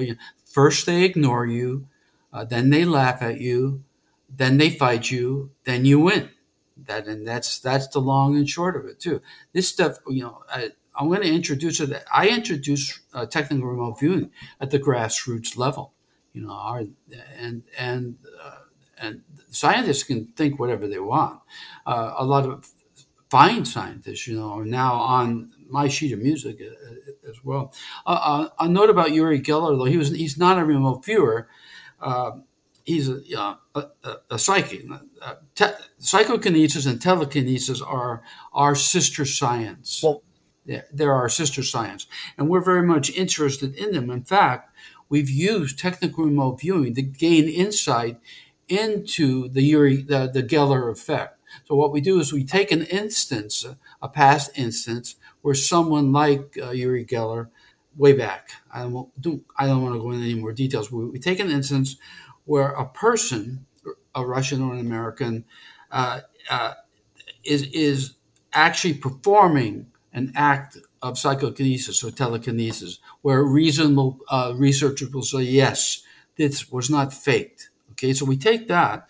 [0.45, 1.87] first they ignore you,
[2.33, 3.83] uh, then they laugh at you,
[4.29, 6.29] then they fight you, then you win.
[6.77, 9.21] That and that's that's the long and short of it too.
[9.53, 13.99] This stuff you know I, i'm going to introduce it i introduce uh, technical remote
[13.99, 15.93] viewing at the grassroots level
[16.33, 16.83] you know our,
[17.37, 18.57] and and uh,
[18.97, 21.39] and scientists can think whatever they want.
[21.85, 22.69] Uh, a lot of
[23.29, 27.73] fine scientists you know are now on my sheet of music uh, uh, as well
[28.05, 31.47] uh, a note about Uri Geller though he was he's not a remote viewer
[32.85, 34.85] he's a, uh, a, a, psychic.
[35.21, 35.65] Uh, te-
[35.97, 38.21] psychokinesis and telekinesis are
[38.53, 40.01] our sister science.
[40.01, 40.23] Well,
[40.65, 42.07] yeah, they're our sister science,
[42.37, 44.09] and we're very much interested in them.
[44.09, 44.75] In fact,
[45.09, 48.19] we've used technical remote viewing to gain insight
[48.67, 51.39] into the Uri, the, the Geller effect.
[51.65, 53.65] So what we do is we take an instance,
[54.01, 57.49] a past instance, where someone like uh, Uri Geller,
[57.95, 60.91] way back, I don't, do, I don't want to go into any more details.
[60.91, 61.97] We, we take an instance
[62.45, 63.67] where a person,
[64.15, 65.45] a Russian or an American,
[65.91, 66.73] uh, uh,
[67.43, 68.15] is is
[68.53, 76.01] actually performing an act of psychokinesis or telekinesis, where reasonable uh, researchers will say, yes,
[76.37, 77.69] this was not faked.
[77.91, 79.07] Okay, so we take that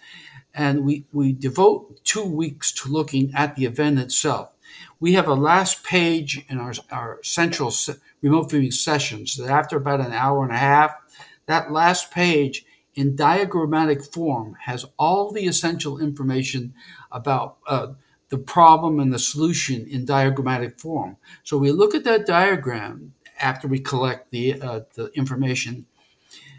[0.54, 4.55] and we, we devote two weeks to looking at the event itself.
[5.00, 7.74] We have a last page in our, our central
[8.22, 10.96] remote viewing sessions that after about an hour and a half,
[11.46, 12.66] that last page
[12.96, 16.74] in diagrammatic form has all the essential information
[17.12, 17.88] about uh,
[18.30, 21.18] the problem and the solution in diagrammatic form.
[21.44, 25.86] So we look at that diagram after we collect the, uh, the information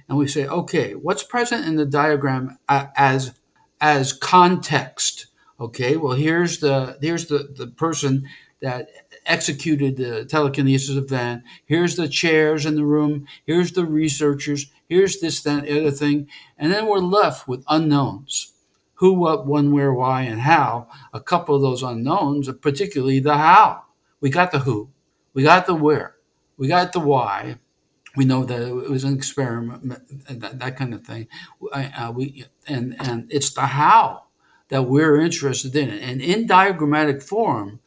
[0.08, 3.34] and we say, okay, what's present in the diagram uh, as,
[3.80, 5.26] as context?
[5.58, 8.28] Okay, well, here's the, here's the, the person
[8.60, 8.88] that
[9.24, 11.44] executed the telekinesis event.
[11.64, 13.26] Here's the chairs in the room.
[13.46, 14.70] Here's the researchers.
[14.88, 16.28] Here's this, that, other thing.
[16.58, 18.52] And then we're left with unknowns
[18.94, 20.88] who, what, when, where, why, and how.
[21.12, 23.84] A couple of those unknowns, particularly the how.
[24.20, 24.90] We got the who,
[25.34, 26.16] we got the where,
[26.56, 27.58] we got the why.
[28.16, 31.28] We know that it was an experiment, that, that kind of thing.
[31.70, 34.25] Uh, we, and, and it's the how
[34.68, 35.90] that we're interested in.
[35.90, 37.80] And in diagrammatic form,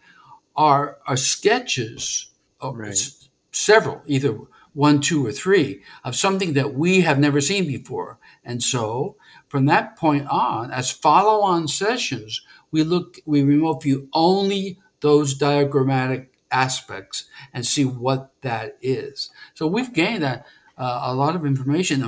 [0.56, 2.92] are are sketches, right.
[2.92, 4.38] s- several, either
[4.74, 8.20] one, two, or three, of something that we have never seen before.
[8.44, 9.16] And so,
[9.48, 16.34] from that point on, as follow-on sessions, we look, we remote view only those diagrammatic
[16.52, 19.30] aspects and see what that is.
[19.54, 20.44] So we've gained a,
[20.78, 22.04] uh, a lot of information.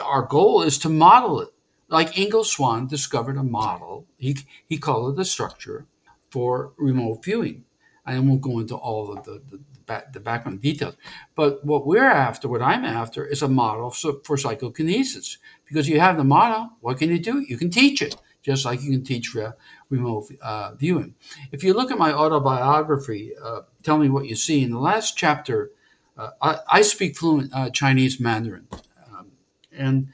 [0.00, 1.48] Our goal is to model it.
[1.90, 5.86] Like Ingo Swann discovered a model, he, he called it the structure
[6.30, 7.64] for remote viewing.
[8.06, 9.60] I won't go into all of the, the
[10.12, 10.96] the background details.
[11.34, 15.38] But what we're after, what I'm after, is a model for, psychokinesis.
[15.66, 17.40] Because you have the model, what can you do?
[17.40, 19.52] You can teach it, just like you can teach re-
[19.88, 21.14] remote uh, viewing.
[21.52, 24.62] If you look at my autobiography, uh, tell me what you see.
[24.62, 25.70] In the last chapter,
[26.16, 28.66] uh, I, I, speak fluent uh, Chinese Mandarin,
[29.06, 29.32] um,
[29.72, 30.08] and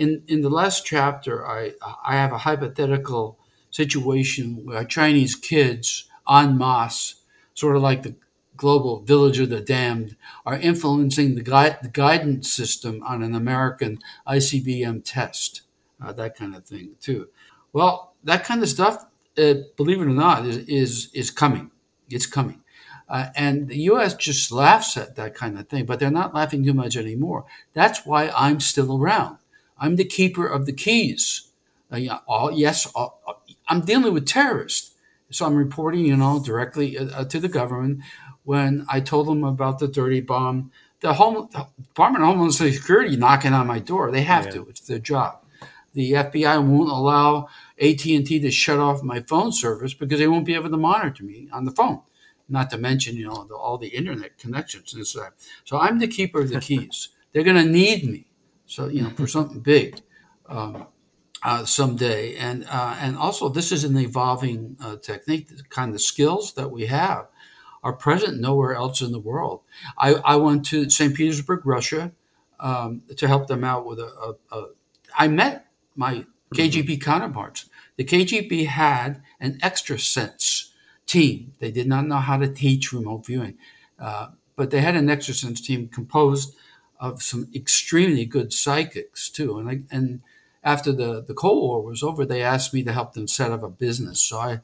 [0.00, 1.72] in in the last chapter, I
[2.04, 3.38] I have a hypothetical
[3.70, 7.16] situation where Chinese kids en masse,
[7.54, 8.14] sort of like the
[8.56, 13.98] global village of the damned, are influencing the, gui- the guidance system on an American
[14.26, 15.62] ICBM test,
[16.02, 17.28] uh, that kind of thing too.
[17.72, 19.06] Well, that kind of stuff,
[19.38, 21.70] uh, believe it or not, is is, is coming.
[22.08, 22.62] It's coming.
[23.06, 24.14] Uh, and the U.S.
[24.14, 27.44] just laughs at that kind of thing, but they're not laughing too much anymore.
[27.74, 29.36] That's why I'm still around.
[29.80, 31.48] I'm the keeper of the keys.
[31.92, 33.20] Uh, yeah, all, yes, all,
[33.68, 34.94] I'm dealing with terrorists.
[35.30, 38.00] So I'm reporting, you know, directly uh, uh, to the government.
[38.44, 40.70] When I told them about the dirty bomb,
[41.00, 44.10] the, home, the Department of Homeland Security knocking on my door.
[44.10, 44.52] They have yeah.
[44.52, 44.68] to.
[44.68, 45.38] It's their job.
[45.94, 47.48] The FBI won't allow
[47.80, 51.48] AT&T to shut off my phone service because they won't be able to monitor me
[51.52, 52.02] on the phone.
[52.48, 55.32] Not to mention, you know, the, all the internet connections and stuff.
[55.64, 57.08] So I'm the keeper of the keys.
[57.32, 58.26] They're going to need me.
[58.70, 60.00] So you know, for something big.
[60.46, 60.86] Um,
[61.42, 62.36] uh, someday.
[62.36, 65.48] And uh, and also, this is an evolving uh, technique.
[65.48, 67.28] The kind of skills that we have
[67.82, 69.62] are present nowhere else in the world.
[69.96, 71.14] I, I went to St.
[71.14, 72.12] Petersburg, Russia,
[72.58, 74.66] um, to help them out with a, a, a.
[75.18, 75.66] I met
[75.96, 77.00] my KGB mm-hmm.
[77.00, 77.70] counterparts.
[77.96, 80.70] The KGB had an extrasense
[81.06, 81.54] team.
[81.58, 83.56] They did not know how to teach remote viewing,
[83.98, 86.54] uh, but they had an extrasense team composed
[87.00, 89.58] of some extremely good psychics too.
[89.58, 90.20] And I, and
[90.62, 93.62] after the, the Cold War was over, they asked me to help them set up
[93.62, 94.20] a business.
[94.20, 94.60] So I,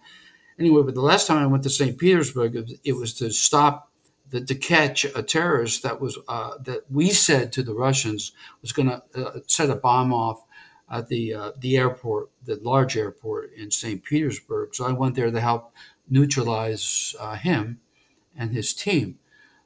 [0.58, 1.98] anyway, but the last time I went to St.
[1.98, 3.90] Petersburg, it was, it was to stop
[4.30, 8.72] the, to catch a terrorist that was uh, that we said to the Russians was
[8.72, 10.44] going to uh, set a bomb off
[10.90, 14.02] at the uh, the airport, the large airport in St.
[14.02, 14.74] Petersburg.
[14.74, 15.72] So I went there to help
[16.08, 17.80] neutralize uh, him
[18.36, 19.18] and his team.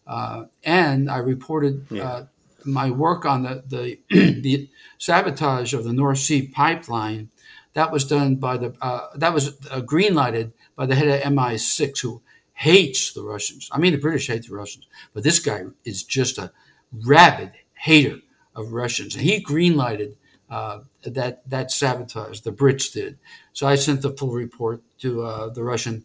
[0.07, 2.25] Uh, and I reported yeah.
[2.65, 4.01] My work on the, the,
[4.41, 7.31] the sabotage of the North Sea pipeline,
[7.75, 11.33] that was done by the uh, that was uh, green lighted by the head of
[11.33, 13.69] MI6 who hates the Russians.
[13.73, 16.53] I mean, the British hate the Russians, but this guy is just a
[16.93, 18.19] rabid hater
[18.55, 19.15] of Russians.
[19.15, 20.17] And he greenlighted
[20.51, 22.41] uh, that that sabotage.
[22.41, 23.19] The Brits did.
[23.53, 26.05] So I sent the full report to uh, the Russian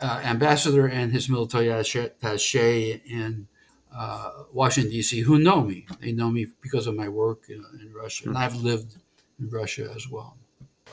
[0.00, 3.48] uh, ambassador and his military attaché in
[3.94, 5.20] uh, Washington D.C.
[5.20, 5.86] who know me.
[6.00, 8.96] They know me because of my work in, in Russia, and I've lived
[9.38, 10.36] in Russia as well.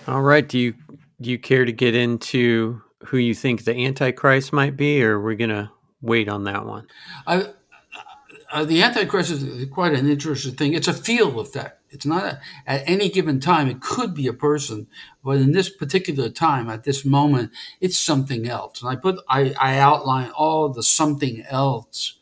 [0.07, 0.47] All right.
[0.47, 0.73] Do you
[1.21, 5.35] do you care to get into who you think the Antichrist might be, or we're
[5.35, 5.71] gonna
[6.01, 6.87] wait on that one?
[7.25, 7.47] I,
[8.51, 10.73] uh, the Antichrist is quite an interesting thing.
[10.73, 11.81] It's a field effect.
[11.89, 13.67] It's not a, at any given time.
[13.67, 14.87] It could be a person,
[15.23, 18.81] but in this particular time, at this moment, it's something else.
[18.81, 22.16] And I put I, I outline all the something else uh, uh,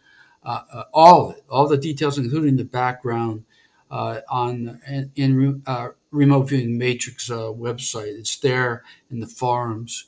[0.93, 3.45] all of it, all the details, including the background
[3.91, 8.17] uh, on in, in uh, remote viewing matrix uh, website.
[8.17, 10.05] It's there in the forums,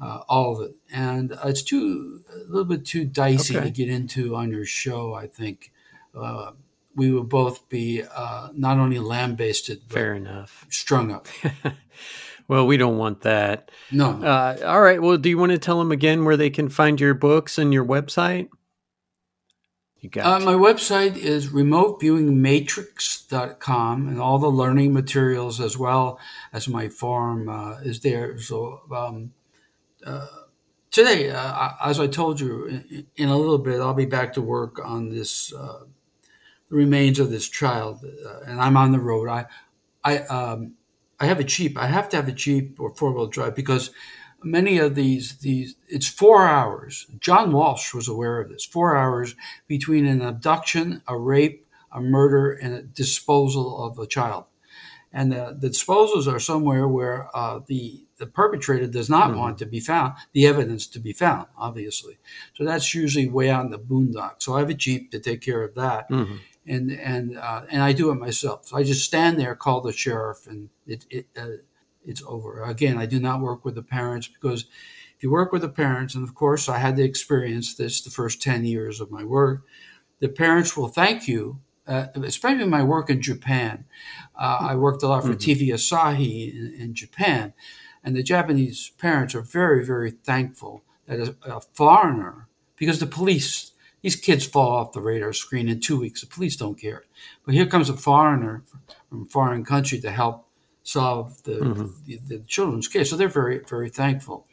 [0.00, 3.66] uh, all of it, and it's too a little bit too dicey okay.
[3.66, 5.14] to get into on your show.
[5.14, 5.72] I think
[6.96, 8.02] we would both be
[8.54, 11.26] not only lambasted, fair enough, strung up.
[12.48, 13.70] Well, we don't want that.
[13.92, 14.10] No.
[14.10, 15.00] Uh, all right.
[15.00, 17.72] Well, do you want to tell them again where they can find your books and
[17.72, 18.48] your website?
[20.22, 26.18] Uh, my website is remoteviewingmatrix.com and all the learning materials as well
[26.52, 28.38] as my forum uh, is there.
[28.38, 29.32] So um,
[30.04, 30.26] uh,
[30.90, 34.42] today, uh, as I told you, in, in, a little bit, I'll be back to
[34.42, 35.84] work on this uh,
[36.70, 39.28] the remains of this child, uh, and I'm on the road.
[39.28, 39.46] I
[40.02, 40.74] I um,
[41.18, 41.76] I have a Jeep.
[41.76, 43.90] I have to have a Jeep or four wheel drive because
[44.42, 47.06] many of these these it's four hours.
[47.18, 48.64] John Walsh was aware of this.
[48.64, 49.34] Four hours
[49.66, 54.44] between an abduction, a rape, a murder, and a disposal of a child.
[55.12, 59.40] And the, the disposals are somewhere where uh, the the perpetrator does not mm-hmm.
[59.40, 62.18] want to be found, the evidence to be found, obviously.
[62.54, 64.42] So that's usually way out in the boondock.
[64.42, 66.08] So I have a jeep to take care of that.
[66.10, 66.36] Mm-hmm
[66.66, 68.68] and and uh, and I do it myself.
[68.68, 71.46] So I just stand there, call the sheriff, and it, it uh,
[72.04, 72.62] it's over.
[72.62, 74.66] Again, I do not work with the parents because
[75.16, 78.10] if you work with the parents, and of course I had to experience this the
[78.10, 79.62] first 10 years of my work,
[80.18, 83.84] the parents will thank you, uh, especially my work in Japan.
[84.38, 85.66] Uh, I worked a lot for mm-hmm.
[85.66, 87.52] TV Asahi in, in, Japan,
[88.02, 93.72] and the Japanese parents are very, very thankful that a, a foreigner, because the police
[94.02, 96.22] these kids fall off the radar screen in two weeks.
[96.22, 97.04] The police don't care.
[97.44, 98.64] But here comes a foreigner
[99.08, 100.46] from a foreign country to help
[100.82, 101.86] solve the, mm-hmm.
[102.06, 103.10] the, the, children's case.
[103.10, 104.46] So they're very, very thankful.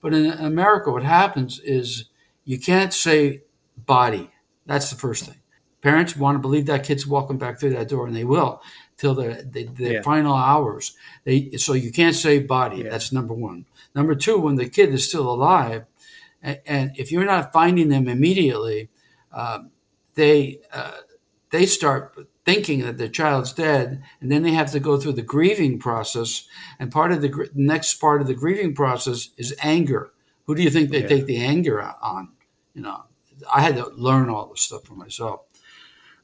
[0.00, 2.06] But in America, what happens is
[2.44, 3.42] you can't say
[3.76, 4.30] body.
[4.66, 5.40] That's the first thing.
[5.82, 8.62] Parents want to believe that kid's walking back through that door, and they will
[8.96, 10.02] till the, the, the yeah.
[10.02, 10.96] final hours.
[11.24, 12.78] They, so you can't say body.
[12.78, 12.90] Yeah.
[12.90, 13.66] That's number one.
[13.94, 15.84] Number two, when the kid is still alive,
[16.42, 18.88] and, and if you're not finding them immediately,
[19.32, 19.60] uh,
[20.14, 20.98] they uh,
[21.50, 25.22] they start thinking that their child's dead, and then they have to go through the
[25.22, 26.46] grieving process.
[26.78, 30.12] And part of the next part of the grieving process is anger.
[30.46, 31.08] Who do you think they yeah.
[31.08, 32.32] take the anger on?
[32.74, 33.04] You know,
[33.52, 35.40] I had to learn all this stuff for myself.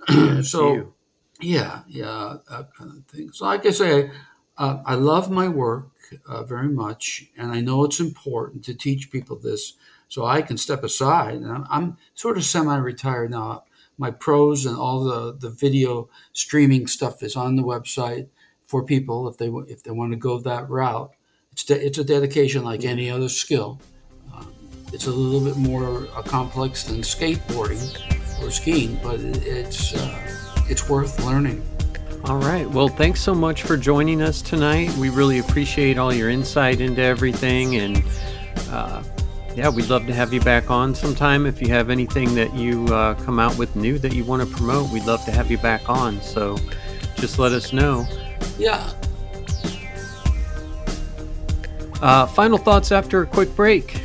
[0.43, 0.93] so,
[1.41, 3.31] yeah, yeah, that kind of thing.
[3.33, 4.11] So, like I say,
[4.59, 5.89] uh, I love my work
[6.29, 9.75] uh, very much, and I know it's important to teach people this
[10.09, 11.37] so I can step aside.
[11.37, 13.65] And I'm, I'm sort of semi-retired now.
[14.01, 18.29] My pros and all the, the video streaming stuff is on the website
[18.67, 21.11] for people if they if they want to go that route.
[21.53, 23.79] It's de- it's a dedication like any other skill.
[24.33, 24.51] Um,
[24.91, 27.85] it's a little bit more uh, complex than skateboarding
[28.43, 31.63] or skiing, but it, it's uh, it's worth learning.
[32.25, 32.69] All right.
[32.71, 34.91] Well, thanks so much for joining us tonight.
[34.97, 38.03] We really appreciate all your insight into everything and.
[39.57, 41.45] Yeah, we'd love to have you back on sometime.
[41.45, 44.57] If you have anything that you uh, come out with new that you want to
[44.57, 46.21] promote, we'd love to have you back on.
[46.23, 46.57] So
[47.17, 48.07] just let us know.
[48.59, 48.93] Yeah.
[52.01, 54.01] Uh, final thoughts after a quick break.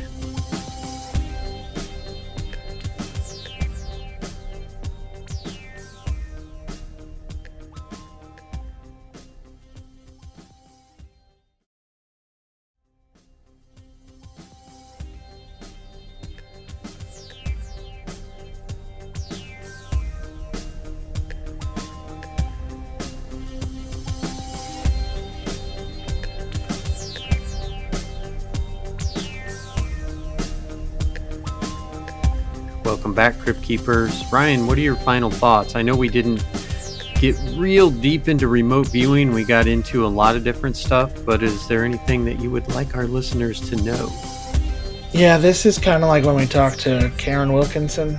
[33.76, 34.24] Keepers.
[34.32, 35.76] Ryan, what are your final thoughts?
[35.76, 36.44] I know we didn't
[37.20, 39.32] get real deep into remote viewing.
[39.32, 42.66] We got into a lot of different stuff, but is there anything that you would
[42.68, 44.10] like our listeners to know?
[45.12, 48.18] Yeah, this is kind of like when we talked to Karen Wilkinson.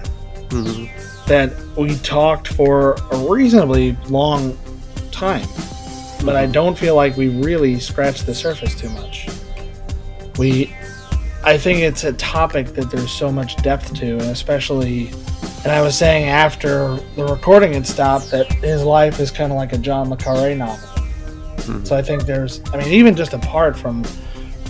[0.50, 1.28] Mm-hmm.
[1.28, 4.58] That we talked for a reasonably long
[5.12, 6.30] time, but mm-hmm.
[6.30, 9.28] I don't feel like we really scratched the surface too much.
[10.38, 10.74] We
[11.48, 15.12] I think it's a topic that there's so much depth to, and especially,
[15.64, 19.58] and I was saying after the recording had stopped that his life is kind of
[19.58, 20.88] like a John le Carre novel.
[21.58, 21.84] Mm-hmm.
[21.84, 24.06] So I think there's, I mean, even just apart from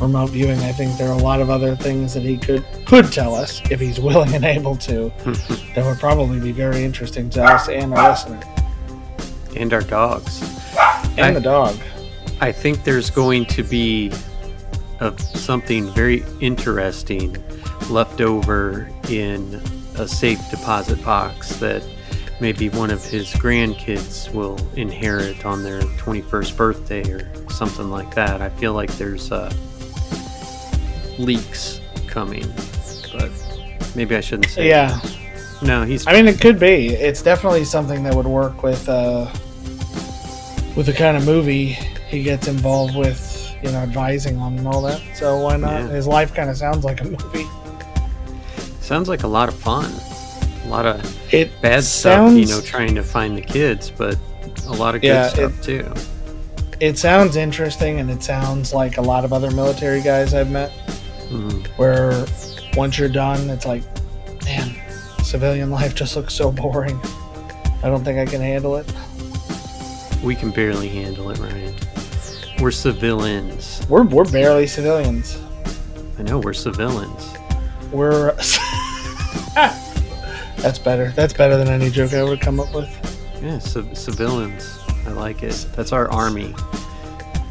[0.01, 3.11] remote viewing, I think there are a lot of other things that he could could
[3.11, 5.11] tell us if he's willing and able to.
[5.75, 8.41] that would probably be very interesting to us and our listener,
[9.55, 10.41] and our dogs,
[11.11, 11.77] and I, the dog.
[12.41, 14.11] I think there's going to be
[14.99, 17.38] of something very interesting
[17.89, 19.61] left over in
[19.97, 21.83] a safe deposit box that
[22.39, 28.41] maybe one of his grandkids will inherit on their 21st birthday or something like that.
[28.41, 29.51] I feel like there's uh,
[31.17, 32.45] leaks coming,
[33.13, 33.31] but
[33.95, 34.67] maybe I shouldn't say.
[34.67, 34.99] Yeah.
[34.99, 35.17] That.
[35.63, 36.05] No, he's.
[36.05, 36.89] I mean, it could be.
[36.89, 39.31] It's definitely something that would work with uh,
[40.75, 41.69] with the kind of movie
[42.09, 45.01] he gets involved with you know, advising on and all that.
[45.15, 45.81] So why not?
[45.81, 45.87] Yeah.
[45.87, 47.45] His life kind of sounds like a movie.
[48.88, 49.91] Sounds like a lot of fun.
[50.63, 54.17] A lot of it bad sounds, stuff, you know, trying to find the kids, but
[54.65, 55.93] a lot of good yeah, stuff it, too.
[56.79, 60.71] It sounds interesting, and it sounds like a lot of other military guys I've met,
[61.29, 61.63] mm-hmm.
[61.75, 62.25] where
[62.77, 63.83] once you're done, it's like,
[64.45, 64.73] man,
[65.21, 66.97] civilian life just looks so boring.
[67.83, 68.89] I don't think I can handle it.
[70.23, 71.75] We can barely handle it, Ryan.
[72.61, 73.85] We're civilians.
[73.89, 75.38] We're we're barely civilians.
[76.17, 77.33] I know we're civilians.
[77.91, 78.33] We're.
[80.58, 81.12] That's better.
[81.16, 82.88] That's better than any joke I would come up with.
[83.41, 84.80] Yeah, civilians.
[85.05, 85.66] I like it.
[85.76, 86.53] That's our army.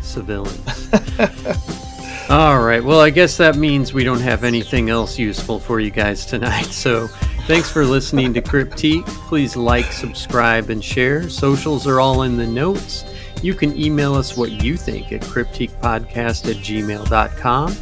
[0.03, 0.91] Civilians.
[2.31, 2.83] All right.
[2.83, 6.67] Well, I guess that means we don't have anything else useful for you guys tonight.
[6.67, 7.09] So,
[7.47, 9.07] thanks for listening to Cryptique.
[9.29, 11.29] Please like, subscribe, and share.
[11.29, 13.05] Socials are all in the notes.
[13.43, 17.77] You can email us what you think at cryptiquepodcast at gmail.com.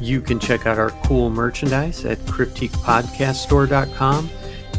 [0.00, 4.30] You can check out our cool merchandise at cryptiquepodcaststore.com.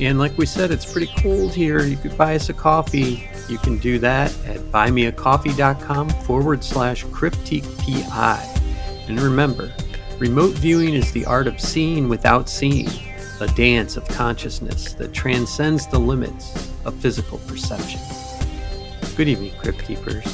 [0.01, 1.82] And like we said, it's pretty cold here.
[1.84, 3.28] You could buy us a coffee.
[3.49, 8.55] You can do that at buymeacoffee.com forward slash cryptiquepi.
[9.09, 9.74] And remember,
[10.20, 12.88] remote viewing is the art of seeing without seeing.
[13.41, 18.01] a dance of consciousness that transcends the limits of physical perception.
[19.15, 20.26] Good evening, Crypt Keepers.